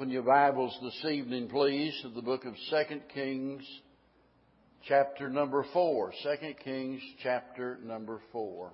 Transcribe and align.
Open 0.00 0.10
your 0.10 0.22
Bibles 0.22 0.74
this 0.80 1.12
evening, 1.12 1.46
please, 1.50 1.94
to 2.00 2.08
the 2.08 2.22
book 2.22 2.46
of 2.46 2.54
2 2.70 3.00
Kings, 3.12 3.62
chapter 4.88 5.28
number 5.28 5.66
4. 5.74 6.12
2 6.22 6.54
Kings, 6.64 7.02
chapter 7.22 7.78
number 7.84 8.18
4. 8.32 8.72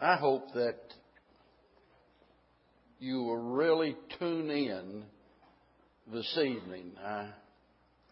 I 0.00 0.14
hope 0.14 0.52
that 0.54 0.78
you 3.00 3.24
will 3.24 3.38
really 3.38 3.96
tune 4.20 4.50
in 4.50 5.02
this 6.12 6.38
evening. 6.38 6.92
I, 7.04 7.30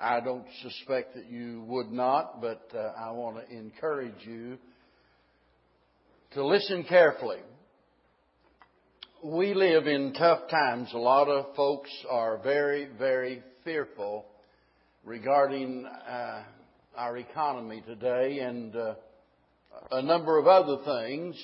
I 0.00 0.20
don't 0.20 0.46
suspect 0.62 1.16
that 1.16 1.28
you 1.28 1.64
would 1.66 1.90
not, 1.90 2.40
but 2.40 2.70
uh, 2.72 2.92
I 2.96 3.10
want 3.10 3.36
to 3.36 3.56
encourage 3.56 4.24
you 4.24 4.56
to 6.34 6.46
listen 6.46 6.84
carefully. 6.84 7.40
We 9.24 9.54
live 9.54 9.88
in 9.88 10.12
tough 10.12 10.48
times. 10.48 10.90
A 10.94 10.98
lot 10.98 11.26
of 11.28 11.56
folks 11.56 11.90
are 12.08 12.38
very, 12.38 12.88
very 12.96 13.42
fearful 13.64 14.26
regarding 15.04 15.84
uh, 15.84 16.44
our 16.96 17.16
economy 17.16 17.82
today 17.84 18.38
and 18.38 18.76
uh, 18.76 18.94
a 19.90 20.02
number 20.02 20.38
of 20.38 20.46
other 20.46 20.76
things. 20.84 21.34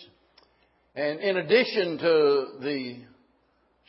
And 0.94 1.18
in 1.18 1.38
addition 1.38 1.98
to 1.98 2.46
the 2.60 2.98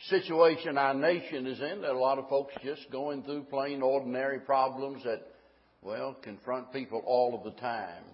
situation 0.08 0.78
our 0.78 0.94
nation 0.94 1.46
is 1.46 1.60
in 1.60 1.82
that 1.82 1.92
a 1.92 1.98
lot 1.98 2.18
of 2.18 2.28
folks 2.28 2.54
just 2.62 2.90
going 2.90 3.22
through 3.22 3.44
plain 3.44 3.82
ordinary 3.82 4.40
problems 4.40 5.02
that, 5.04 5.22
well, 5.82 6.16
confront 6.22 6.72
people 6.72 7.02
all 7.06 7.34
of 7.34 7.44
the 7.44 7.58
time. 7.60 8.04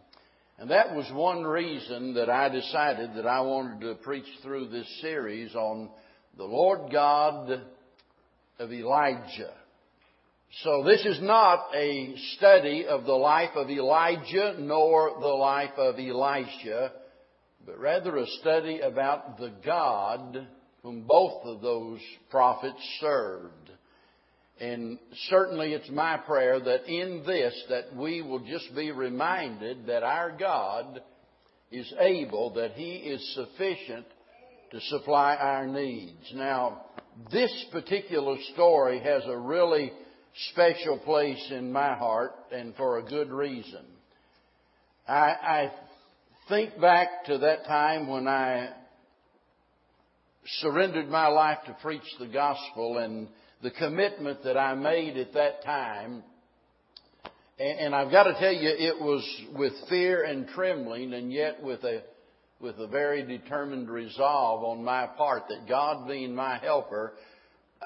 And 0.58 0.70
that 0.70 0.94
was 0.94 1.10
one 1.12 1.42
reason 1.42 2.14
that 2.14 2.30
I 2.30 2.48
decided 2.48 3.14
that 3.16 3.26
I 3.26 3.40
wanted 3.40 3.80
to 3.80 3.94
preach 3.96 4.26
through 4.42 4.68
this 4.68 4.86
series 5.00 5.54
on 5.54 5.90
the 6.36 6.44
Lord 6.44 6.92
God 6.92 7.62
of 8.58 8.72
Elijah. 8.72 9.54
So 10.62 10.84
this 10.84 11.04
is 11.04 11.20
not 11.20 11.74
a 11.74 12.14
study 12.36 12.86
of 12.86 13.04
the 13.04 13.14
life 13.14 13.56
of 13.56 13.70
Elijah 13.70 14.54
nor 14.58 15.18
the 15.18 15.26
life 15.26 15.72
of 15.78 15.98
Elisha, 15.98 16.92
but 17.64 17.78
rather 17.78 18.18
a 18.18 18.26
study 18.40 18.80
about 18.80 19.38
the 19.38 19.50
God 19.64 20.46
whom 20.82 21.02
both 21.06 21.44
of 21.44 21.60
those 21.60 22.00
prophets 22.30 22.78
served. 23.00 23.70
And 24.60 24.98
certainly 25.28 25.72
it's 25.72 25.90
my 25.90 26.18
prayer 26.18 26.60
that 26.60 26.86
in 26.86 27.24
this 27.26 27.54
that 27.68 27.94
we 27.96 28.22
will 28.22 28.40
just 28.40 28.74
be 28.74 28.90
reminded 28.90 29.86
that 29.86 30.02
our 30.02 30.30
God 30.30 31.00
is 31.70 31.92
able, 31.98 32.54
that 32.54 32.72
He 32.72 32.96
is 32.96 33.34
sufficient 33.34 34.06
to 34.70 34.80
supply 34.82 35.36
our 35.36 35.66
needs. 35.66 36.32
Now, 36.34 36.82
this 37.30 37.66
particular 37.72 38.36
story 38.54 39.00
has 39.00 39.22
a 39.26 39.36
really 39.36 39.92
special 40.50 40.98
place 40.98 41.44
in 41.50 41.72
my 41.72 41.94
heart 41.94 42.32
and 42.52 42.74
for 42.76 42.98
a 42.98 43.02
good 43.02 43.30
reason. 43.30 43.84
I, 45.06 45.12
I 45.12 45.72
think 46.48 46.80
back 46.80 47.24
to 47.26 47.38
that 47.38 47.64
time 47.66 48.08
when 48.08 48.28
I 48.28 48.70
surrendered 50.60 51.08
my 51.08 51.28
life 51.28 51.58
to 51.66 51.76
preach 51.82 52.02
the 52.18 52.26
gospel 52.26 52.98
and 52.98 53.28
the 53.62 53.70
commitment 53.70 54.42
that 54.44 54.56
I 54.56 54.74
made 54.74 55.16
at 55.16 55.34
that 55.34 55.62
time. 55.64 56.22
And 57.58 57.94
I've 57.94 58.10
got 58.10 58.24
to 58.24 58.34
tell 58.34 58.52
you, 58.52 58.68
it 58.68 59.00
was 59.00 59.24
with 59.54 59.72
fear 59.88 60.24
and 60.24 60.48
trembling 60.48 61.14
and 61.14 61.32
yet 61.32 61.62
with 61.62 61.84
a, 61.84 62.02
with 62.60 62.76
a 62.78 62.88
very 62.88 63.22
determined 63.22 63.88
resolve 63.88 64.64
on 64.64 64.82
my 64.82 65.06
part 65.06 65.44
that 65.48 65.68
God 65.68 66.08
being 66.08 66.34
my 66.34 66.58
helper, 66.58 67.12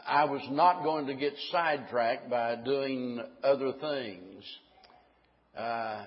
I 0.07 0.25
was 0.25 0.47
not 0.51 0.83
going 0.83 1.07
to 1.09 1.15
get 1.15 1.35
sidetracked 1.51 2.31
by 2.31 2.57
doing 2.57 3.21
other 3.43 3.73
things. 3.73 4.45
Uh, 5.57 6.05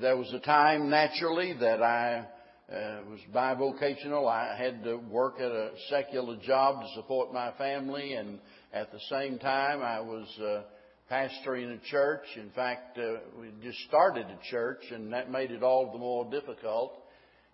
there 0.00 0.16
was 0.16 0.32
a 0.32 0.40
time 0.40 0.90
naturally 0.90 1.52
that 1.60 1.82
I 1.82 2.26
uh, 2.72 2.98
was 3.08 3.20
bivocational. 3.32 4.28
I 4.28 4.56
had 4.56 4.82
to 4.84 4.96
work 4.96 5.36
at 5.38 5.50
a 5.50 5.70
secular 5.88 6.36
job 6.36 6.82
to 6.82 6.88
support 6.94 7.32
my 7.32 7.52
family, 7.52 8.14
and 8.14 8.40
at 8.72 8.90
the 8.90 8.98
same 9.08 9.38
time, 9.38 9.82
I 9.82 10.00
was 10.00 10.26
uh, 10.40 10.62
pastoring 11.10 11.72
a 11.72 11.78
church. 11.90 12.24
In 12.36 12.50
fact, 12.50 12.98
uh, 12.98 13.18
we 13.40 13.50
just 13.62 13.78
started 13.88 14.26
a 14.26 14.50
church, 14.50 14.80
and 14.90 15.12
that 15.12 15.30
made 15.30 15.52
it 15.52 15.62
all 15.62 15.92
the 15.92 15.98
more 15.98 16.28
difficult. 16.28 16.92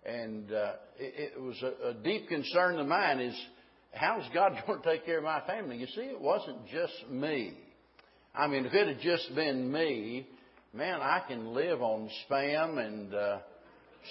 And 0.03 0.51
uh, 0.51 0.73
it, 0.97 1.31
it 1.35 1.41
was 1.41 1.61
a, 1.61 1.89
a 1.89 1.93
deep 1.93 2.27
concern 2.27 2.79
of 2.79 2.87
mine: 2.87 3.19
is 3.19 3.39
how's 3.93 4.27
God 4.33 4.53
going 4.67 4.81
to 4.81 4.89
take 4.89 5.05
care 5.05 5.19
of 5.19 5.23
my 5.23 5.41
family? 5.45 5.77
You 5.77 5.87
see, 5.87 6.01
it 6.01 6.19
wasn't 6.19 6.67
just 6.67 7.11
me. 7.11 7.53
I 8.33 8.47
mean, 8.47 8.65
if 8.65 8.73
it 8.73 8.87
had 8.87 8.99
just 8.99 9.33
been 9.35 9.71
me, 9.71 10.27
man, 10.73 11.01
I 11.01 11.21
can 11.27 11.53
live 11.53 11.83
on 11.83 12.09
spam 12.27 12.83
and 12.83 13.13
uh, 13.13 13.37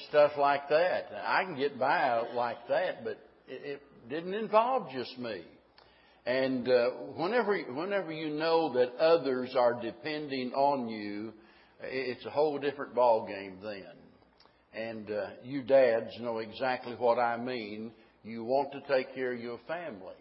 stuff 0.09 0.33
like 0.39 0.69
that. 0.69 1.11
I 1.25 1.45
can 1.45 1.57
get 1.57 1.79
by 1.79 2.23
like 2.35 2.69
that, 2.69 3.05
but 3.05 3.19
it, 3.49 3.81
it 3.81 3.83
didn't 4.09 4.35
involve 4.35 4.91
just 4.93 5.19
me. 5.19 5.43
And 6.25 6.69
uh, 6.69 6.91
whenever 7.17 7.59
whenever 7.59 8.13
you 8.13 8.31
know 8.31 8.73
that 8.75 8.95
others 8.97 9.55
are 9.59 9.81
depending 9.81 10.53
on 10.53 10.89
you, 10.89 11.33
it's 11.83 12.25
a 12.25 12.31
whole 12.31 12.59
different 12.59 12.95
ball 12.95 13.27
game 13.27 13.59
then. 13.63 13.85
And 14.75 15.11
uh, 15.11 15.27
you 15.43 15.63
dads 15.63 16.11
know 16.21 16.39
exactly 16.39 16.95
what 16.95 17.19
I 17.19 17.37
mean. 17.37 17.91
You 18.23 18.45
want 18.45 18.73
to 18.73 18.81
take 18.83 19.15
care 19.15 19.33
of 19.33 19.41
your 19.41 19.59
family. 19.67 20.15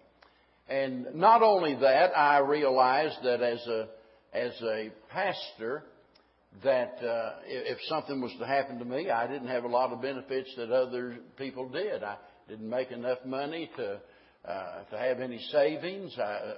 And 0.68 1.16
not 1.16 1.44
only 1.44 1.76
that, 1.76 2.18
I 2.18 2.40
realized 2.40 3.18
that 3.24 3.42
as 3.42 3.66
a 3.68 3.88
as 4.34 4.53
a 4.64 4.92
pastor, 5.09 5.84
that 6.63 6.97
uh, 7.03 7.34
if 7.45 7.78
something 7.88 8.22
was 8.22 8.34
to 8.39 8.45
happen 8.45 8.78
to 8.79 8.85
me, 8.85 9.09
I 9.09 9.28
didn't 9.28 9.47
have 9.47 9.63
a 9.63 9.69
lot 9.69 9.91
of 9.91 10.01
benefits 10.01 10.53
that 10.57 10.72
other 10.72 11.17
people 11.38 11.69
did. 11.69 12.03
I 12.03 12.17
didn't 12.47 12.69
make 12.69 12.91
enough 12.91 13.19
money 13.25 13.69
to 13.78 14.00
uh, 14.44 14.84
to 14.90 14.97
have 14.97 15.19
any 15.19 15.40
savings. 15.51 16.17
I, 16.17 16.56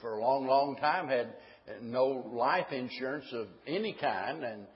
for 0.00 0.14
a 0.14 0.20
long, 0.20 0.46
long 0.46 0.76
time, 0.76 1.08
had 1.08 1.34
no 1.82 2.24
life 2.32 2.72
insurance 2.72 3.26
of 3.32 3.48
any 3.66 3.96
kind, 4.00 4.44
and 4.44 4.66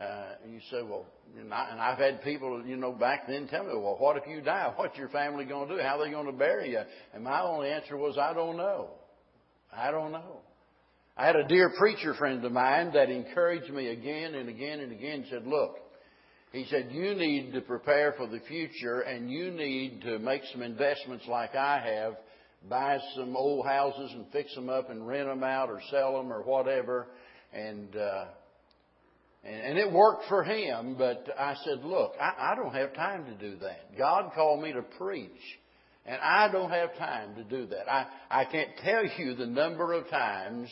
uh, 0.00 0.32
you 0.48 0.60
say, 0.70 0.82
well, 0.82 1.06
and, 1.38 1.52
I, 1.52 1.68
and 1.70 1.80
I've 1.80 1.98
had 1.98 2.22
people, 2.22 2.64
you 2.66 2.76
know, 2.76 2.92
back 2.92 3.26
then 3.28 3.46
tell 3.48 3.64
me, 3.64 3.70
well, 3.74 3.96
what 3.98 4.16
if 4.16 4.24
you 4.26 4.40
die? 4.40 4.72
What's 4.74 4.98
your 4.98 5.08
family 5.08 5.44
going 5.44 5.68
to 5.68 5.76
do? 5.76 5.82
How 5.82 5.98
are 5.98 6.04
they 6.04 6.10
going 6.10 6.26
to 6.26 6.32
bury 6.32 6.70
you? 6.70 6.82
And 7.14 7.24
my 7.24 7.42
only 7.42 7.70
answer 7.70 7.96
was, 7.96 8.18
I 8.18 8.34
don't 8.34 8.56
know. 8.56 8.90
I 9.74 9.90
don't 9.90 10.12
know. 10.12 10.40
I 11.16 11.26
had 11.26 11.36
a 11.36 11.46
dear 11.46 11.70
preacher 11.76 12.14
friend 12.14 12.42
of 12.44 12.52
mine 12.52 12.92
that 12.94 13.10
encouraged 13.10 13.70
me 13.70 13.88
again 13.88 14.34
and 14.34 14.48
again 14.48 14.80
and 14.80 14.92
again. 14.92 15.26
Said, 15.28 15.46
"Look," 15.46 15.78
he 16.52 16.64
said, 16.70 16.90
"you 16.90 17.14
need 17.14 17.52
to 17.52 17.60
prepare 17.60 18.12
for 18.12 18.26
the 18.26 18.40
future, 18.40 19.00
and 19.00 19.30
you 19.30 19.50
need 19.50 20.02
to 20.02 20.18
make 20.18 20.42
some 20.52 20.62
investments 20.62 21.26
like 21.28 21.54
I 21.54 21.80
have, 21.80 22.16
buy 22.68 22.98
some 23.14 23.36
old 23.36 23.66
houses 23.66 24.10
and 24.12 24.26
fix 24.32 24.54
them 24.54 24.70
up 24.70 24.88
and 24.88 25.06
rent 25.06 25.28
them 25.28 25.44
out 25.44 25.68
or 25.68 25.82
sell 25.90 26.16
them 26.16 26.32
or 26.32 26.42
whatever." 26.42 27.08
And 27.52 27.94
uh, 27.94 28.24
and, 29.44 29.76
it 29.76 29.92
worked 29.92 30.24
for 30.30 30.42
him. 30.42 30.94
But 30.96 31.26
I 31.38 31.56
said, 31.62 31.84
"Look, 31.84 32.14
I, 32.18 32.52
I 32.52 32.54
don't 32.54 32.74
have 32.74 32.94
time 32.94 33.26
to 33.26 33.34
do 33.34 33.56
that. 33.56 33.98
God 33.98 34.32
called 34.34 34.62
me 34.62 34.72
to 34.72 34.82
preach." 34.82 35.58
And 36.04 36.18
I 36.20 36.50
don't 36.50 36.70
have 36.70 36.96
time 36.96 37.36
to 37.36 37.44
do 37.44 37.66
that. 37.66 37.88
I, 37.88 38.06
I 38.28 38.44
can't 38.46 38.70
tell 38.82 39.04
you 39.18 39.36
the 39.36 39.46
number 39.46 39.92
of 39.92 40.08
times 40.10 40.68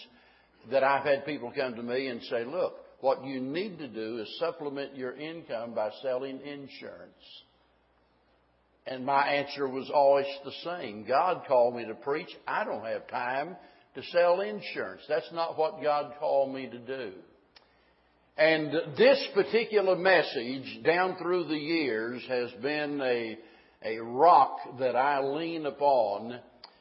that 0.71 0.85
I've 0.85 1.05
had 1.05 1.25
people 1.25 1.53
come 1.55 1.75
to 1.75 1.83
me 1.83 2.09
and 2.09 2.23
say, 2.25 2.45
look, 2.45 2.75
what 3.01 3.25
you 3.25 3.41
need 3.41 3.79
to 3.79 3.89
do 3.89 4.19
is 4.19 4.39
supplement 4.39 4.97
your 4.97 5.17
income 5.17 5.75
by 5.75 5.91
selling 6.03 6.41
insurance. 6.41 7.43
And 8.87 9.07
my 9.07 9.27
answer 9.27 9.69
was 9.69 9.91
always 9.93 10.27
the 10.45 10.53
same. 10.65 11.05
God 11.07 11.43
called 11.47 11.77
me 11.77 11.87
to 11.87 11.95
preach. 11.95 12.29
I 12.47 12.65
don't 12.65 12.85
have 12.85 13.09
time 13.09 13.57
to 13.95 14.03
sell 14.05 14.41
insurance. 14.41 15.03
That's 15.09 15.31
not 15.33 15.59
what 15.59 15.83
God 15.83 16.15
called 16.19 16.55
me 16.55 16.69
to 16.69 16.79
do. 16.79 17.13
And 18.37 18.73
this 18.97 19.23
particular 19.35 19.97
message 19.97 20.81
down 20.85 21.17
through 21.17 21.45
the 21.45 21.59
years 21.59 22.23
has 22.29 22.51
been 22.63 23.01
a, 23.01 23.39
a 23.85 23.99
rock 23.99 24.57
that 24.79 24.97
I 24.97 25.21
lean 25.21 25.67
upon 25.67 26.41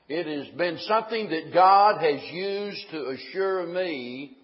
it 0.09 0.25
has 0.25 0.56
been 0.57 0.79
something 0.79 1.29
that 1.29 1.53
God 1.53 2.01
has 2.01 2.19
used 2.31 2.85
to 2.91 3.09
assure 3.09 3.67
me 3.67 4.38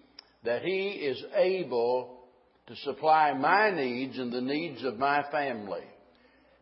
that 0.44 0.62
He 0.62 0.90
is 0.90 1.22
able 1.34 2.20
to 2.68 2.76
supply 2.76 3.32
my 3.34 3.70
needs 3.70 4.16
and 4.16 4.32
the 4.32 4.40
needs 4.40 4.84
of 4.84 4.96
my 4.96 5.24
family. 5.32 5.82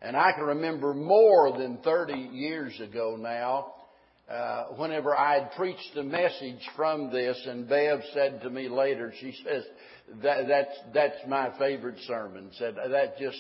And 0.01 0.17
I 0.17 0.33
can 0.33 0.45
remember 0.45 0.95
more 0.95 1.56
than 1.56 1.79
30 1.85 2.15
years 2.15 2.79
ago 2.81 3.17
now, 3.19 3.75
uh, 4.29 4.75
whenever 4.77 5.17
I 5.17 5.41
had 5.41 5.53
preached 5.53 5.97
a 5.97 6.03
message 6.03 6.61
from 6.75 7.11
this, 7.11 7.39
and 7.47 7.69
Bev 7.69 8.01
said 8.15 8.41
to 8.43 8.51
me 8.51 8.71
later, 8.71 9.12
she 9.21 9.35
says, 9.45 9.65
that, 10.23 10.49
that's, 10.49 10.79
that's 10.95 11.29
my 11.29 11.51
favorite 11.59 11.99
sermon. 12.06 12.51
Said, 12.59 12.77
that 12.91 13.19
just, 13.19 13.39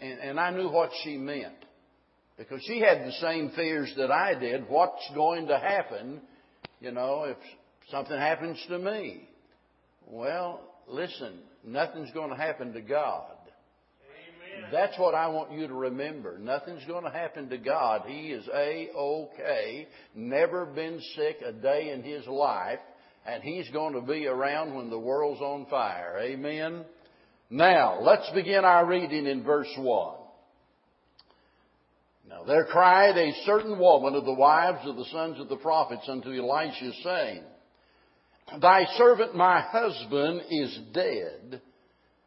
and, 0.00 0.20
and 0.20 0.40
I 0.40 0.50
knew 0.50 0.68
what 0.68 0.90
she 1.04 1.16
meant. 1.16 1.61
Because 2.48 2.64
she 2.64 2.80
had 2.80 3.06
the 3.06 3.12
same 3.20 3.50
fears 3.54 3.92
that 3.96 4.10
I 4.10 4.34
did. 4.34 4.68
What's 4.68 5.08
going 5.14 5.46
to 5.46 5.58
happen, 5.58 6.20
you 6.80 6.90
know, 6.90 7.24
if 7.24 7.36
something 7.90 8.16
happens 8.16 8.58
to 8.68 8.78
me? 8.78 9.28
Well, 10.06 10.60
listen, 10.88 11.38
nothing's 11.64 12.10
going 12.10 12.30
to 12.30 12.36
happen 12.36 12.72
to 12.72 12.80
God. 12.80 13.30
That's 14.72 14.98
what 14.98 15.14
I 15.14 15.28
want 15.28 15.52
you 15.52 15.66
to 15.68 15.74
remember. 15.74 16.38
Nothing's 16.38 16.84
going 16.86 17.04
to 17.04 17.10
happen 17.10 17.48
to 17.50 17.58
God. 17.58 18.02
He 18.06 18.28
is 18.28 18.46
A-OK, 18.52 19.86
never 20.14 20.66
been 20.66 21.00
sick 21.14 21.38
a 21.44 21.52
day 21.52 21.90
in 21.90 22.02
his 22.02 22.26
life, 22.26 22.80
and 23.26 23.42
he's 23.42 23.68
going 23.70 23.94
to 23.94 24.00
be 24.00 24.26
around 24.26 24.74
when 24.74 24.90
the 24.90 24.98
world's 24.98 25.40
on 25.40 25.66
fire. 25.66 26.18
Amen? 26.20 26.84
Now, 27.50 28.00
let's 28.00 28.28
begin 28.34 28.64
our 28.64 28.84
reading 28.86 29.26
in 29.26 29.44
verse 29.44 29.72
1. 29.76 30.21
Now 32.32 32.44
there 32.44 32.64
cried 32.64 33.16
a 33.18 33.44
certain 33.44 33.78
woman 33.78 34.14
of 34.14 34.24
the 34.24 34.32
wives 34.32 34.86
of 34.86 34.96
the 34.96 35.04
sons 35.06 35.38
of 35.38 35.48
the 35.48 35.56
prophets 35.56 36.08
unto 36.08 36.30
Elisha, 36.30 36.92
saying, 37.04 37.42
Thy 38.60 38.86
servant 38.96 39.36
my 39.36 39.60
husband 39.60 40.42
is 40.50 40.78
dead, 40.94 41.60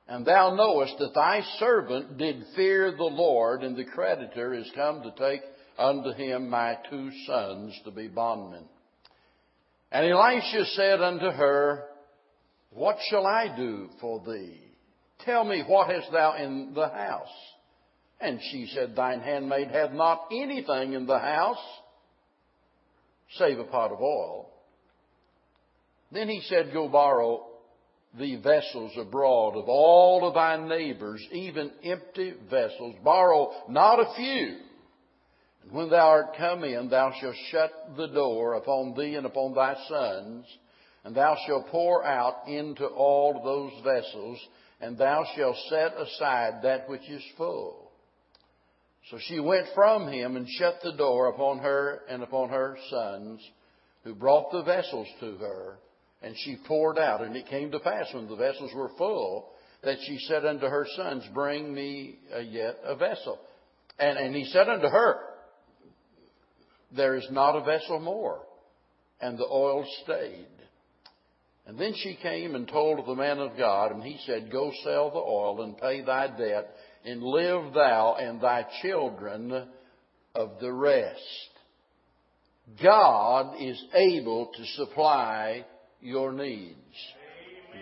and 0.07 0.25
thou 0.25 0.53
knowest 0.53 0.97
that 0.99 1.15
thy 1.15 1.41
servant 1.57 2.17
did 2.17 2.45
fear 2.55 2.91
the 2.91 3.03
Lord, 3.03 3.63
and 3.63 3.75
the 3.75 3.85
creditor 3.85 4.53
is 4.53 4.69
come 4.75 5.01
to 5.01 5.11
take 5.17 5.41
unto 5.77 6.11
him 6.11 6.49
my 6.49 6.77
two 6.89 7.09
sons 7.25 7.79
to 7.83 7.91
be 7.91 8.07
bondmen. 8.07 8.65
And 9.91 10.05
Elisha 10.05 10.65
said 10.73 11.01
unto 11.01 11.31
her, 11.31 11.85
What 12.69 12.97
shall 13.09 13.25
I 13.25 13.55
do 13.55 13.89
for 13.99 14.21
thee? 14.25 14.61
Tell 15.25 15.43
me, 15.43 15.63
what 15.65 15.89
hast 15.89 16.11
thou 16.11 16.35
in 16.35 16.73
the 16.75 16.89
house? 16.89 17.54
And 18.19 18.39
she 18.51 18.71
said, 18.73 18.95
Thine 18.95 19.19
handmaid 19.19 19.69
hath 19.69 19.91
not 19.91 20.27
anything 20.31 20.93
in 20.93 21.05
the 21.05 21.19
house, 21.19 21.63
save 23.37 23.59
a 23.59 23.65
pot 23.65 23.91
of 23.91 24.01
oil. 24.01 24.49
Then 26.11 26.29
he 26.29 26.41
said, 26.47 26.71
Go 26.71 26.87
borrow 26.87 27.45
the 28.17 28.37
vessels 28.37 28.93
abroad 28.97 29.57
of 29.57 29.67
all 29.67 30.27
of 30.27 30.35
thy 30.35 30.55
neighbors, 30.55 31.25
even 31.31 31.71
empty 31.83 32.33
vessels. 32.49 32.95
Borrow 33.03 33.51
not 33.67 33.99
a 33.99 34.13
few. 34.15 34.57
And 35.63 35.71
when 35.71 35.89
thou 35.89 36.07
art 36.07 36.37
come 36.37 36.63
in, 36.63 36.89
thou 36.89 37.11
shalt 37.19 37.35
shut 37.51 37.71
the 37.97 38.07
door 38.07 38.53
upon 38.53 38.95
thee 38.95 39.15
and 39.15 39.25
upon 39.25 39.53
thy 39.53 39.75
sons, 39.89 40.45
and 41.03 41.15
thou 41.15 41.35
shalt 41.45 41.67
pour 41.67 42.05
out 42.05 42.47
into 42.47 42.85
all 42.85 43.41
those 43.43 43.83
vessels, 43.83 44.39
and 44.79 44.97
thou 44.97 45.25
shalt 45.35 45.57
set 45.69 45.97
aside 45.97 46.61
that 46.63 46.87
which 46.87 47.07
is 47.09 47.23
full. 47.35 47.84
So 49.11 49.17
she 49.19 49.39
went 49.39 49.67
from 49.75 50.07
him 50.07 50.35
and 50.35 50.47
shut 50.49 50.79
the 50.83 50.93
door 50.93 51.27
upon 51.27 51.59
her 51.59 52.01
and 52.09 52.23
upon 52.23 52.49
her 52.49 52.77
sons, 52.89 53.39
who 54.03 54.15
brought 54.15 54.51
the 54.51 54.63
vessels 54.63 55.07
to 55.19 55.37
her. 55.37 55.77
And 56.21 56.35
she 56.37 56.57
poured 56.67 56.97
out. 56.97 57.21
And 57.21 57.35
it 57.35 57.47
came 57.47 57.71
to 57.71 57.79
pass 57.79 58.07
when 58.13 58.27
the 58.27 58.35
vessels 58.35 58.71
were 58.73 58.89
full 58.97 59.51
that 59.83 59.97
she 60.07 60.17
said 60.27 60.45
unto 60.45 60.65
her 60.65 60.87
sons, 60.95 61.23
Bring 61.33 61.73
me 61.73 62.17
uh, 62.35 62.39
yet 62.39 62.77
a 62.83 62.95
vessel. 62.95 63.39
And, 63.99 64.17
and 64.17 64.35
he 64.35 64.45
said 64.45 64.67
unto 64.67 64.87
her, 64.87 65.19
There 66.95 67.15
is 67.15 67.27
not 67.29 67.55
a 67.55 67.63
vessel 67.63 67.99
more. 67.99 68.41
And 69.21 69.37
the 69.37 69.45
oil 69.45 69.85
stayed. 70.03 70.47
And 71.67 71.79
then 71.79 71.93
she 71.95 72.17
came 72.21 72.55
and 72.55 72.67
told 72.67 73.05
the 73.05 73.15
man 73.15 73.39
of 73.39 73.57
God, 73.57 73.91
and 73.91 74.03
he 74.03 74.19
said, 74.25 74.51
Go 74.51 74.71
sell 74.83 75.09
the 75.09 75.17
oil 75.17 75.63
and 75.63 75.77
pay 75.77 76.01
thy 76.01 76.27
debt, 76.27 76.69
and 77.05 77.21
live 77.21 77.73
thou 77.73 78.15
and 78.19 78.41
thy 78.41 78.65
children 78.81 79.67
of 80.33 80.51
the 80.59 80.71
rest. 80.71 81.19
God 82.81 83.61
is 83.61 83.81
able 83.93 84.51
to 84.55 84.65
supply 84.75 85.65
your 86.01 86.31
needs, 86.31 86.75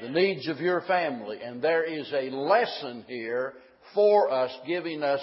the 0.01 0.09
needs 0.09 0.47
of 0.47 0.59
your 0.59 0.81
family. 0.81 1.39
And 1.41 1.61
there 1.61 1.83
is 1.83 2.11
a 2.13 2.29
lesson 2.29 3.05
here 3.07 3.53
for 3.93 4.29
us, 4.31 4.51
giving 4.67 5.03
us 5.03 5.21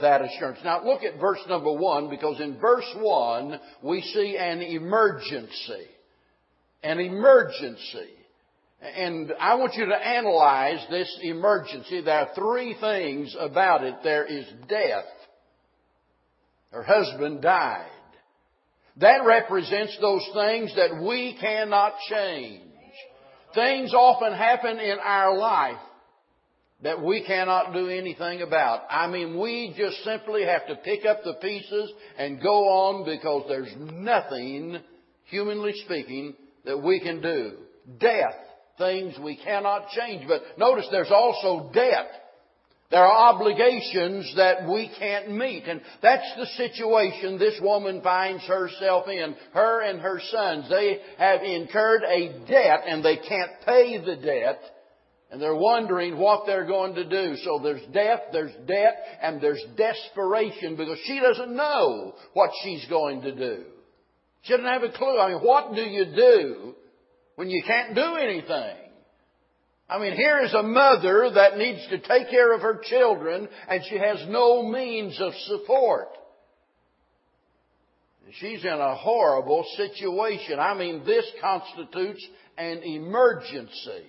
that 0.00 0.20
assurance. 0.22 0.58
Now 0.64 0.84
look 0.84 1.02
at 1.02 1.20
verse 1.20 1.40
number 1.48 1.72
one, 1.72 2.10
because 2.10 2.40
in 2.40 2.58
verse 2.60 2.92
one, 2.98 3.58
we 3.82 4.00
see 4.02 4.36
an 4.38 4.60
emergency. 4.60 5.86
An 6.82 6.98
emergency. 7.00 8.17
And 8.80 9.32
I 9.40 9.56
want 9.56 9.74
you 9.74 9.86
to 9.86 9.94
analyze 9.94 10.84
this 10.88 11.18
emergency. 11.22 12.00
There 12.00 12.20
are 12.20 12.34
three 12.34 12.76
things 12.80 13.34
about 13.38 13.82
it. 13.82 13.96
There 14.04 14.24
is 14.24 14.46
death. 14.68 15.04
Her 16.70 16.84
husband 16.84 17.42
died. 17.42 17.90
That 18.98 19.24
represents 19.24 19.96
those 20.00 20.28
things 20.34 20.74
that 20.76 21.02
we 21.02 21.36
cannot 21.40 21.94
change. 22.08 22.62
Things 23.54 23.94
often 23.94 24.32
happen 24.32 24.78
in 24.78 24.98
our 25.02 25.36
life 25.36 25.78
that 26.82 27.02
we 27.02 27.24
cannot 27.24 27.72
do 27.72 27.88
anything 27.88 28.42
about. 28.42 28.82
I 28.88 29.08
mean, 29.08 29.40
we 29.40 29.74
just 29.76 30.04
simply 30.04 30.44
have 30.44 30.66
to 30.68 30.76
pick 30.76 31.04
up 31.04 31.24
the 31.24 31.34
pieces 31.34 31.92
and 32.16 32.40
go 32.40 32.68
on 32.68 33.04
because 33.04 33.46
there's 33.48 33.74
nothing, 33.76 34.78
humanly 35.24 35.72
speaking, 35.84 36.34
that 36.64 36.80
we 36.80 37.00
can 37.00 37.20
do. 37.20 37.52
Death, 37.98 38.36
things 38.78 39.14
we 39.22 39.36
cannot 39.36 39.88
change. 39.90 40.26
But 40.26 40.42
notice 40.58 40.86
there's 40.90 41.10
also 41.10 41.70
debt. 41.72 42.08
There 42.90 43.04
are 43.04 43.34
obligations 43.34 44.32
that 44.36 44.66
we 44.66 44.90
can't 44.98 45.32
meet. 45.32 45.64
And 45.64 45.82
that's 46.02 46.32
the 46.38 46.46
situation 46.46 47.38
this 47.38 47.58
woman 47.60 48.00
finds 48.00 48.42
herself 48.44 49.08
in. 49.08 49.36
Her 49.52 49.82
and 49.82 50.00
her 50.00 50.20
sons, 50.30 50.70
they 50.70 51.00
have 51.18 51.42
incurred 51.42 52.02
a 52.04 52.46
debt 52.48 52.84
and 52.86 53.04
they 53.04 53.16
can't 53.16 53.50
pay 53.66 53.98
the 53.98 54.16
debt. 54.16 54.60
And 55.30 55.42
they're 55.42 55.54
wondering 55.54 56.16
what 56.16 56.46
they're 56.46 56.64
going 56.64 56.94
to 56.94 57.04
do. 57.04 57.36
So 57.44 57.60
there's 57.62 57.84
death, 57.92 58.20
there's 58.32 58.54
debt, 58.66 58.96
and 59.20 59.38
there's 59.42 59.62
desperation 59.76 60.76
because 60.76 60.98
she 61.04 61.20
doesn't 61.20 61.54
know 61.54 62.14
what 62.32 62.50
she's 62.64 62.86
going 62.86 63.20
to 63.22 63.34
do. 63.34 63.64
She 64.42 64.54
doesn't 64.54 64.64
have 64.64 64.84
a 64.84 64.92
clue. 64.92 65.18
I 65.18 65.34
mean, 65.34 65.40
what 65.40 65.74
do 65.74 65.82
you 65.82 66.06
do 66.06 66.74
when 67.38 67.50
you 67.50 67.62
can't 67.64 67.94
do 67.94 68.16
anything? 68.16 68.76
I 69.88 70.00
mean, 70.00 70.14
here 70.14 70.40
is 70.40 70.52
a 70.54 70.62
mother 70.64 71.30
that 71.36 71.56
needs 71.56 71.86
to 71.88 71.98
take 71.98 72.30
care 72.30 72.52
of 72.52 72.62
her 72.62 72.80
children 72.82 73.48
and 73.68 73.80
she 73.88 73.96
has 73.96 74.24
no 74.26 74.64
means 74.68 75.16
of 75.20 75.32
support. 75.46 76.08
She's 78.40 78.64
in 78.64 78.80
a 78.80 78.96
horrible 78.96 79.64
situation. 79.76 80.58
I 80.58 80.74
mean, 80.74 81.04
this 81.06 81.24
constitutes 81.40 82.26
an 82.56 82.82
emergency. 82.82 84.02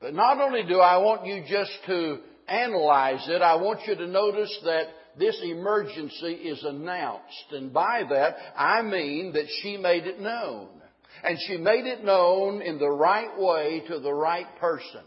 But 0.00 0.14
not 0.14 0.40
only 0.40 0.64
do 0.64 0.80
I 0.80 0.98
want 0.98 1.26
you 1.26 1.44
just 1.48 1.70
to 1.86 2.18
analyze 2.48 3.24
it, 3.28 3.40
I 3.40 3.54
want 3.54 3.86
you 3.86 3.94
to 3.94 4.06
notice 4.08 4.58
that 4.64 4.86
this 5.16 5.40
emergency 5.44 6.32
is 6.32 6.64
announced. 6.64 7.52
And 7.52 7.72
by 7.72 8.02
that, 8.10 8.34
I 8.56 8.82
mean 8.82 9.34
that 9.34 9.46
she 9.62 9.76
made 9.76 10.08
it 10.08 10.20
known. 10.20 10.70
And 11.24 11.38
she 11.46 11.56
made 11.56 11.86
it 11.86 12.04
known 12.04 12.62
in 12.62 12.78
the 12.78 12.90
right 12.90 13.38
way 13.38 13.82
to 13.88 13.98
the 13.98 14.12
right 14.12 14.46
person. 14.60 15.02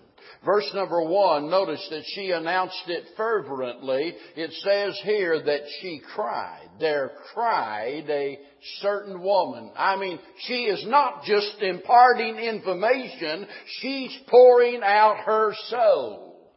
Verse 0.45 0.69
number 0.73 1.03
one, 1.03 1.49
notice 1.49 1.85
that 1.91 2.03
she 2.15 2.31
announced 2.31 2.83
it 2.87 3.05
fervently. 3.15 4.15
It 4.35 4.51
says 4.63 4.99
here 5.03 5.39
that 5.39 5.61
she 5.79 6.01
cried. 6.15 6.67
There 6.79 7.11
cried 7.33 8.09
a 8.09 8.39
certain 8.79 9.21
woman. 9.21 9.71
I 9.75 9.97
mean, 9.97 10.19
she 10.47 10.63
is 10.63 10.83
not 10.87 11.23
just 11.25 11.61
imparting 11.61 12.37
information, 12.37 13.47
she's 13.81 14.17
pouring 14.27 14.81
out 14.83 15.17
her 15.25 15.53
soul. 15.67 16.51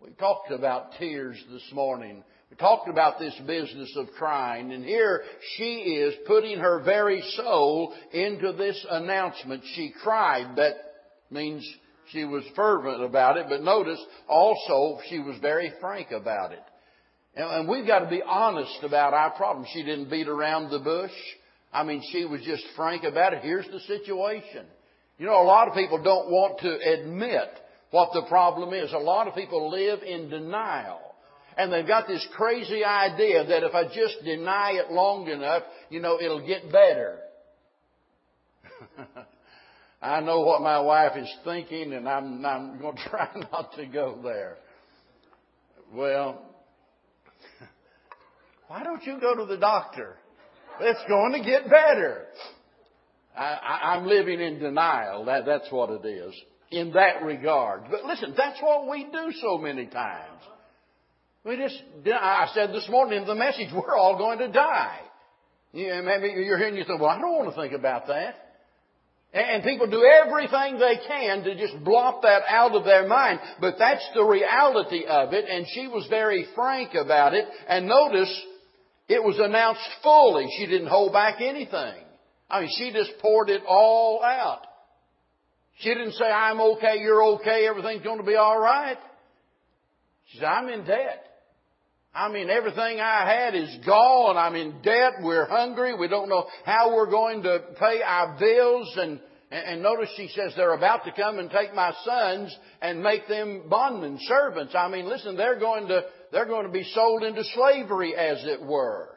We 0.00 0.10
talked 0.12 0.50
about 0.50 0.92
tears 0.98 1.42
this 1.50 1.68
morning. 1.72 2.24
We 2.50 2.56
talked 2.56 2.88
about 2.88 3.18
this 3.18 3.34
business 3.46 3.94
of 3.96 4.10
crying, 4.18 4.72
and 4.72 4.84
here 4.84 5.22
she 5.56 5.74
is 5.74 6.14
putting 6.26 6.58
her 6.58 6.80
very 6.82 7.22
soul 7.36 7.94
into 8.12 8.52
this 8.52 8.84
announcement. 8.90 9.62
She 9.74 9.92
cried. 10.02 10.56
That 10.56 10.74
means 11.30 11.64
she 12.10 12.24
was 12.24 12.42
fervent 12.56 13.04
about 13.04 13.36
it, 13.36 13.46
but 13.48 13.62
notice 13.62 14.04
also 14.28 15.00
she 15.08 15.20
was 15.20 15.36
very 15.40 15.72
frank 15.80 16.10
about 16.10 16.52
it. 16.52 16.62
And 17.36 17.68
we've 17.68 17.86
got 17.86 18.00
to 18.00 18.10
be 18.10 18.22
honest 18.22 18.78
about 18.82 19.14
our 19.14 19.30
problem. 19.30 19.64
She 19.72 19.84
didn't 19.84 20.10
beat 20.10 20.26
around 20.26 20.70
the 20.70 20.80
bush. 20.80 21.12
I 21.72 21.84
mean, 21.84 22.02
she 22.10 22.24
was 22.24 22.40
just 22.42 22.64
frank 22.74 23.04
about 23.04 23.32
it. 23.32 23.42
Here's 23.42 23.68
the 23.68 23.78
situation. 23.80 24.66
You 25.18 25.26
know, 25.26 25.40
a 25.40 25.44
lot 25.44 25.68
of 25.68 25.74
people 25.74 26.02
don't 26.02 26.28
want 26.30 26.58
to 26.60 26.78
admit 26.94 27.48
what 27.92 28.10
the 28.12 28.22
problem 28.28 28.74
is. 28.74 28.92
A 28.92 28.98
lot 28.98 29.28
of 29.28 29.36
people 29.36 29.70
live 29.70 30.02
in 30.02 30.28
denial. 30.28 31.00
And 31.60 31.70
they've 31.70 31.86
got 31.86 32.08
this 32.08 32.26
crazy 32.34 32.82
idea 32.84 33.44
that 33.44 33.62
if 33.62 33.74
I 33.74 33.84
just 33.84 34.24
deny 34.24 34.72
it 34.72 34.90
long 34.90 35.28
enough, 35.28 35.62
you 35.90 36.00
know, 36.00 36.18
it'll 36.18 36.46
get 36.46 36.72
better. 36.72 37.18
I 40.02 40.20
know 40.20 40.40
what 40.40 40.62
my 40.62 40.80
wife 40.80 41.18
is 41.18 41.30
thinking, 41.44 41.92
and 41.92 42.08
I'm, 42.08 42.44
I'm 42.46 42.80
going 42.80 42.96
to 43.04 43.08
try 43.10 43.28
not 43.52 43.74
to 43.74 43.84
go 43.84 44.18
there. 44.22 44.56
Well, 45.92 46.40
why 48.68 48.82
don't 48.82 49.04
you 49.04 49.20
go 49.20 49.36
to 49.36 49.44
the 49.44 49.58
doctor? 49.58 50.16
It's 50.80 51.04
going 51.08 51.32
to 51.32 51.44
get 51.46 51.64
better. 51.64 52.24
I, 53.36 53.96
am 53.96 54.06
living 54.06 54.40
in 54.40 54.60
denial. 54.60 55.26
That, 55.26 55.44
that's 55.44 55.70
what 55.70 55.90
it 55.90 56.06
is 56.06 56.34
in 56.70 56.92
that 56.92 57.22
regard. 57.22 57.82
But 57.90 58.06
listen, 58.06 58.32
that's 58.34 58.60
what 58.62 58.88
we 58.88 59.04
do 59.04 59.30
so 59.42 59.58
many 59.58 59.86
times. 59.86 60.40
We 61.44 61.56
just, 61.56 61.82
I 62.06 62.48
said 62.54 62.70
this 62.70 62.86
morning 62.90 63.22
in 63.22 63.26
the 63.26 63.34
message, 63.34 63.68
we're 63.72 63.96
all 63.96 64.18
going 64.18 64.38
to 64.40 64.48
die. 64.48 65.00
Maybe 65.72 66.34
you're 66.44 66.58
here 66.58 66.68
and 66.68 66.76
you 66.76 66.84
think, 66.84 67.00
well, 67.00 67.10
I 67.10 67.18
don't 67.18 67.38
want 67.38 67.54
to 67.54 67.60
think 67.60 67.72
about 67.72 68.08
that. 68.08 68.34
And 69.32 69.62
people 69.62 69.86
do 69.86 70.04
everything 70.04 70.78
they 70.78 70.98
can 71.06 71.44
to 71.44 71.54
just 71.54 71.82
blot 71.84 72.22
that 72.22 72.42
out 72.48 72.74
of 72.74 72.84
their 72.84 73.06
mind. 73.06 73.38
But 73.60 73.76
that's 73.78 74.06
the 74.14 74.24
reality 74.24 75.04
of 75.08 75.32
it. 75.32 75.44
And 75.48 75.66
she 75.72 75.86
was 75.86 76.06
very 76.10 76.46
frank 76.54 76.94
about 76.94 77.32
it. 77.32 77.46
And 77.68 77.86
notice, 77.86 78.44
it 79.08 79.22
was 79.22 79.38
announced 79.38 79.80
fully. 80.02 80.46
She 80.58 80.66
didn't 80.66 80.88
hold 80.88 81.12
back 81.12 81.36
anything. 81.40 82.04
I 82.50 82.60
mean, 82.60 82.70
she 82.76 82.92
just 82.92 83.12
poured 83.20 83.48
it 83.50 83.62
all 83.66 84.20
out. 84.24 84.62
She 85.78 85.88
didn't 85.88 86.14
say, 86.14 86.24
I'm 86.24 86.60
okay, 86.60 86.98
you're 86.98 87.22
okay, 87.36 87.66
everything's 87.66 88.02
going 88.02 88.18
to 88.18 88.26
be 88.26 88.36
alright. 88.36 88.98
She 90.26 90.38
said, 90.38 90.46
I'm 90.46 90.68
in 90.68 90.84
debt. 90.84 91.24
I 92.12 92.28
mean, 92.28 92.50
everything 92.50 92.98
I 93.00 93.24
had 93.24 93.54
is 93.54 93.78
gone. 93.86 94.36
I'm 94.36 94.56
in 94.56 94.82
debt. 94.82 95.14
We're 95.22 95.46
hungry. 95.46 95.94
We 95.94 96.08
don't 96.08 96.28
know 96.28 96.46
how 96.64 96.94
we're 96.94 97.10
going 97.10 97.44
to 97.44 97.62
pay 97.78 98.02
our 98.02 98.36
bills. 98.38 98.92
And, 98.96 99.20
and 99.52 99.80
notice 99.80 100.10
she 100.16 100.28
says 100.34 100.52
they're 100.56 100.74
about 100.74 101.04
to 101.04 101.12
come 101.12 101.38
and 101.38 101.48
take 101.50 101.72
my 101.72 101.94
sons 102.04 102.56
and 102.82 103.02
make 103.02 103.28
them 103.28 103.68
bondmen, 103.68 104.18
servants. 104.22 104.74
I 104.76 104.88
mean, 104.88 105.08
listen, 105.08 105.36
they're 105.36 105.60
going 105.60 105.86
to, 105.86 106.02
they're 106.32 106.46
going 106.46 106.66
to 106.66 106.72
be 106.72 106.84
sold 106.94 107.22
into 107.22 107.44
slavery 107.54 108.16
as 108.16 108.44
it 108.44 108.60
were. 108.60 109.16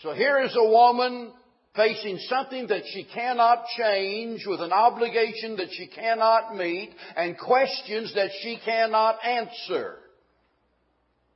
So 0.00 0.12
here 0.12 0.40
is 0.40 0.54
a 0.54 0.68
woman 0.68 1.32
facing 1.74 2.18
something 2.28 2.66
that 2.66 2.82
she 2.92 3.04
cannot 3.14 3.64
change, 3.78 4.44
with 4.46 4.60
an 4.60 4.72
obligation 4.72 5.56
that 5.56 5.68
she 5.72 5.86
cannot 5.86 6.54
meet, 6.56 6.90
and 7.16 7.38
questions 7.38 8.12
that 8.14 8.30
she 8.42 8.58
cannot 8.64 9.16
answer. 9.24 9.98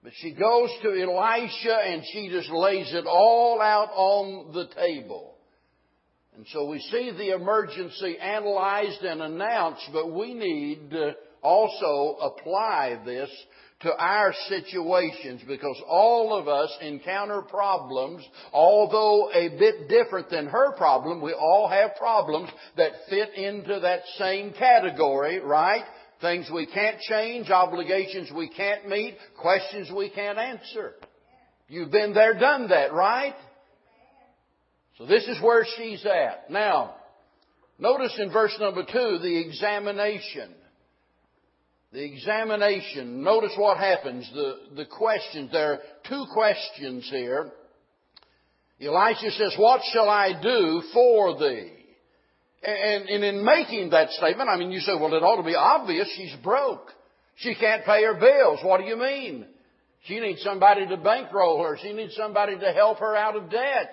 But 0.02 0.12
she 0.16 0.32
goes 0.32 0.70
to 0.82 0.90
Elisha 0.90 1.76
and 1.76 2.02
she 2.12 2.28
just 2.28 2.50
lays 2.50 2.92
it 2.92 3.06
all 3.06 3.60
out 3.60 3.90
on 3.94 4.52
the 4.52 4.66
table. 4.74 5.36
And 6.36 6.46
so 6.52 6.66
we 6.66 6.80
see 6.80 7.12
the 7.16 7.34
emergency 7.34 8.18
analyzed 8.18 9.02
and 9.02 9.22
announced, 9.22 9.88
but 9.92 10.12
we 10.12 10.34
need 10.34 10.90
to 10.90 11.12
also 11.42 12.16
apply 12.20 13.00
this 13.04 13.30
to 13.82 13.92
our 13.96 14.32
situations 14.48 15.42
because 15.46 15.80
all 15.88 16.36
of 16.38 16.48
us 16.48 16.74
encounter 16.80 17.42
problems, 17.42 18.24
although 18.52 19.30
a 19.32 19.48
bit 19.50 19.88
different 19.88 20.30
than 20.30 20.46
her 20.46 20.72
problem, 20.76 21.20
we 21.20 21.32
all 21.32 21.68
have 21.68 21.96
problems 21.96 22.48
that 22.76 22.92
fit 23.10 23.34
into 23.34 23.80
that 23.80 24.02
same 24.18 24.52
category, 24.52 25.40
right? 25.40 25.84
Things 26.22 26.48
we 26.54 26.66
can't 26.66 27.00
change, 27.00 27.50
obligations 27.50 28.30
we 28.34 28.48
can't 28.48 28.88
meet, 28.88 29.16
questions 29.40 29.90
we 29.94 30.08
can't 30.08 30.38
answer. 30.38 30.94
You've 31.68 31.90
been 31.90 32.14
there, 32.14 32.38
done 32.38 32.68
that, 32.68 32.92
right? 32.92 33.34
So 34.98 35.06
this 35.06 35.24
is 35.24 35.42
where 35.42 35.66
she's 35.76 36.06
at. 36.06 36.48
Now, 36.48 36.94
notice 37.76 38.16
in 38.20 38.30
verse 38.30 38.56
number 38.60 38.84
two, 38.84 39.18
the 39.20 39.44
examination. 39.44 40.54
The 41.92 42.04
examination. 42.04 43.24
Notice 43.24 43.54
what 43.56 43.78
happens. 43.78 44.30
The, 44.32 44.76
the 44.76 44.86
questions. 44.86 45.50
There 45.50 45.72
are 45.72 45.80
two 46.08 46.24
questions 46.32 47.08
here. 47.10 47.50
Elisha 48.80 49.30
says, 49.32 49.54
What 49.58 49.80
shall 49.92 50.08
I 50.08 50.40
do 50.40 50.82
for 50.94 51.36
thee? 51.38 51.81
And, 52.62 53.08
and 53.08 53.24
in 53.24 53.44
making 53.44 53.90
that 53.90 54.10
statement, 54.10 54.48
I 54.48 54.56
mean, 54.56 54.70
you 54.70 54.80
say, 54.80 54.94
well, 54.94 55.12
it 55.14 55.22
ought 55.22 55.36
to 55.36 55.42
be 55.42 55.56
obvious 55.56 56.08
she's 56.16 56.34
broke. 56.42 56.90
She 57.36 57.54
can't 57.54 57.84
pay 57.84 58.04
her 58.04 58.14
bills. 58.14 58.60
What 58.62 58.80
do 58.80 58.86
you 58.86 58.96
mean? 58.96 59.46
She 60.04 60.20
needs 60.20 60.42
somebody 60.42 60.86
to 60.86 60.96
bankroll 60.96 61.62
her. 61.64 61.76
She 61.80 61.92
needs 61.92 62.14
somebody 62.14 62.58
to 62.58 62.72
help 62.72 62.98
her 62.98 63.16
out 63.16 63.36
of 63.36 63.50
debt. 63.50 63.90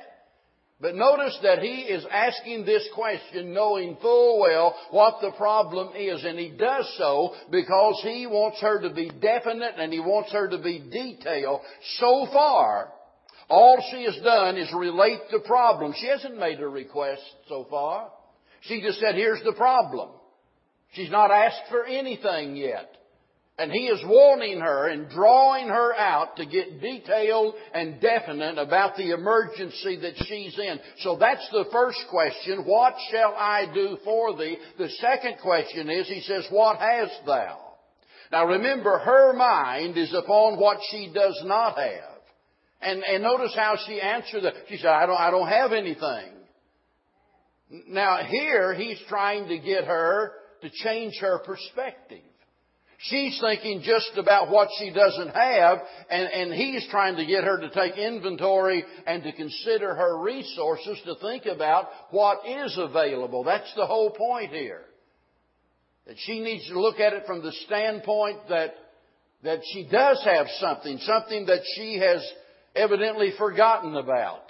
But 0.81 0.95
notice 0.95 1.37
that 1.43 1.59
he 1.59 1.81
is 1.81 2.05
asking 2.09 2.65
this 2.65 2.87
question 2.95 3.53
knowing 3.53 3.97
full 4.01 4.39
well 4.39 4.75
what 4.91 5.15
the 5.21 5.31
problem 5.31 5.89
is. 5.95 6.23
And 6.23 6.39
he 6.39 6.49
does 6.49 6.91
so 6.97 7.35
because 7.51 7.99
he 8.03 8.27
wants 8.27 8.61
her 8.61 8.81
to 8.81 8.93
be 8.93 9.09
definite 9.09 9.75
and 9.77 9.91
he 9.91 9.99
wants 9.99 10.31
her 10.31 10.47
to 10.47 10.57
be 10.57 10.79
detailed. 10.79 11.61
So 11.97 12.27
far, 12.31 12.93
all 13.49 13.83
she 13.91 14.03
has 14.05 14.17
done 14.23 14.57
is 14.57 14.71
relate 14.73 15.19
the 15.31 15.39
problem. 15.39 15.93
She 15.97 16.07
hasn't 16.07 16.37
made 16.37 16.59
a 16.61 16.67
request 16.67 17.23
so 17.49 17.67
far. 17.69 18.09
She 18.61 18.81
just 18.81 18.99
said, 18.99 19.15
here's 19.15 19.43
the 19.43 19.53
problem. 19.53 20.09
She's 20.93 21.11
not 21.11 21.31
asked 21.31 21.69
for 21.69 21.85
anything 21.85 22.55
yet. 22.55 22.95
And 23.59 23.73
he 23.73 23.87
is 23.87 24.01
warning 24.05 24.61
her 24.61 24.87
and 24.87 25.09
drawing 25.09 25.67
her 25.67 25.93
out 25.93 26.37
to 26.37 26.45
get 26.45 26.79
detailed 26.79 27.55
and 27.73 27.99
definite 27.99 28.57
about 28.57 28.95
the 28.95 29.11
emergency 29.11 29.99
that 30.01 30.13
she's 30.25 30.57
in. 30.57 30.79
So 30.99 31.17
that's 31.19 31.45
the 31.51 31.65
first 31.69 31.99
question. 32.09 32.63
What 32.63 32.95
shall 33.11 33.33
I 33.35 33.65
do 33.73 33.97
for 34.05 34.37
thee? 34.37 34.57
The 34.77 34.87
second 35.01 35.39
question 35.41 35.89
is, 35.89 36.07
he 36.07 36.21
says, 36.21 36.47
what 36.49 36.79
hast 36.79 37.25
thou? 37.25 37.59
Now 38.31 38.45
remember, 38.45 38.97
her 38.99 39.33
mind 39.33 39.97
is 39.97 40.13
upon 40.13 40.57
what 40.57 40.77
she 40.89 41.11
does 41.13 41.41
not 41.43 41.77
have. 41.77 42.21
And, 42.81 43.03
and 43.03 43.23
notice 43.23 43.53
how 43.57 43.75
she 43.85 43.99
answered 43.99 44.43
that. 44.43 44.53
She 44.69 44.77
said, 44.77 44.87
I 44.87 45.05
don't, 45.05 45.19
I 45.19 45.31
don't 45.31 45.49
have 45.49 45.73
anything. 45.73 46.38
Now 47.69 48.23
here, 48.23 48.73
he's 48.73 48.99
trying 49.07 49.47
to 49.47 49.59
get 49.59 49.85
her 49.85 50.31
to 50.61 50.69
change 50.69 51.17
her 51.21 51.39
perspective. 51.39 52.19
She's 53.01 53.39
thinking 53.39 53.81
just 53.81 54.11
about 54.17 54.49
what 54.49 54.67
she 54.77 54.91
doesn't 54.91 55.29
have, 55.29 55.77
and, 56.09 56.27
and 56.27 56.53
he's 56.53 56.85
trying 56.89 57.15
to 57.15 57.25
get 57.25 57.45
her 57.45 57.57
to 57.57 57.69
take 57.69 57.97
inventory 57.97 58.83
and 59.07 59.23
to 59.23 59.31
consider 59.31 59.95
her 59.95 60.21
resources 60.21 60.99
to 61.05 61.15
think 61.15 61.45
about 61.45 61.87
what 62.11 62.39
is 62.45 62.77
available. 62.77 63.45
That's 63.45 63.73
the 63.75 63.85
whole 63.85 64.11
point 64.11 64.51
here. 64.51 64.81
That 66.07 66.17
she 66.25 66.41
needs 66.41 66.67
to 66.67 66.79
look 66.79 66.99
at 66.99 67.13
it 67.13 67.25
from 67.25 67.41
the 67.41 67.53
standpoint 67.67 68.49
that, 68.49 68.73
that 69.43 69.59
she 69.71 69.87
does 69.89 70.21
have 70.25 70.47
something, 70.59 70.97
something 70.97 71.45
that 71.45 71.61
she 71.77 71.99
has 71.99 72.21
evidently 72.75 73.31
forgotten 73.37 73.95
about. 73.95 74.41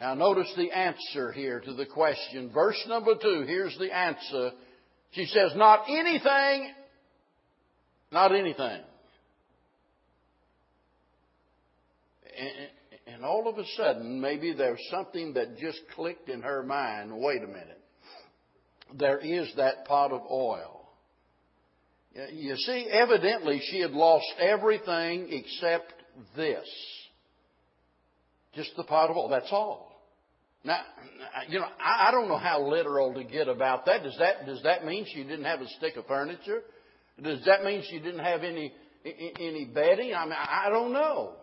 Now 0.00 0.14
notice 0.14 0.52
the 0.56 0.70
answer 0.70 1.32
here 1.32 1.60
to 1.60 1.74
the 1.74 1.86
question. 1.86 2.50
Verse 2.52 2.82
number 2.88 3.12
two, 3.20 3.44
here's 3.46 3.76
the 3.78 3.94
answer. 3.94 4.50
She 5.12 5.26
says, 5.26 5.52
not 5.54 5.84
anything 5.88 6.72
not 8.14 8.32
anything. 8.32 8.80
And, 12.38 12.68
and 13.08 13.24
all 13.24 13.48
of 13.48 13.58
a 13.58 13.64
sudden, 13.76 14.20
maybe 14.20 14.54
there's 14.54 14.80
something 14.90 15.34
that 15.34 15.58
just 15.58 15.80
clicked 15.94 16.28
in 16.28 16.40
her 16.42 16.62
mind. 16.62 17.10
Wait 17.12 17.42
a 17.42 17.48
minute. 17.48 17.80
There 18.94 19.18
is 19.18 19.52
that 19.56 19.84
pot 19.86 20.12
of 20.12 20.22
oil. 20.30 20.88
You 22.32 22.56
see, 22.56 22.86
evidently 22.88 23.60
she 23.68 23.80
had 23.80 23.90
lost 23.90 24.26
everything 24.38 25.26
except 25.30 25.92
this. 26.36 26.68
Just 28.54 28.76
the 28.76 28.84
pot 28.84 29.10
of 29.10 29.16
oil. 29.16 29.28
That's 29.28 29.50
all. 29.50 29.90
Now, 30.64 30.80
you 31.48 31.58
know, 31.58 31.66
I, 31.78 32.08
I 32.08 32.10
don't 32.10 32.28
know 32.28 32.38
how 32.38 32.66
literal 32.66 33.12
to 33.14 33.24
get 33.24 33.48
about 33.48 33.86
that. 33.86 34.02
Does 34.02 34.16
that 34.18 34.46
does 34.46 34.62
that 34.62 34.84
mean 34.84 35.06
she 35.12 35.22
didn't 35.22 35.44
have 35.44 35.60
a 35.60 35.68
stick 35.68 35.96
of 35.96 36.06
furniture? 36.06 36.62
Does 37.22 37.44
that 37.44 37.64
mean 37.64 37.84
she 37.88 37.98
didn't 37.98 38.24
have 38.24 38.42
any 38.42 38.72
any 39.04 39.66
bedding? 39.66 40.14
I 40.14 40.24
mean, 40.24 40.34
I 40.34 40.68
don't 40.70 40.92
know. 40.92 41.34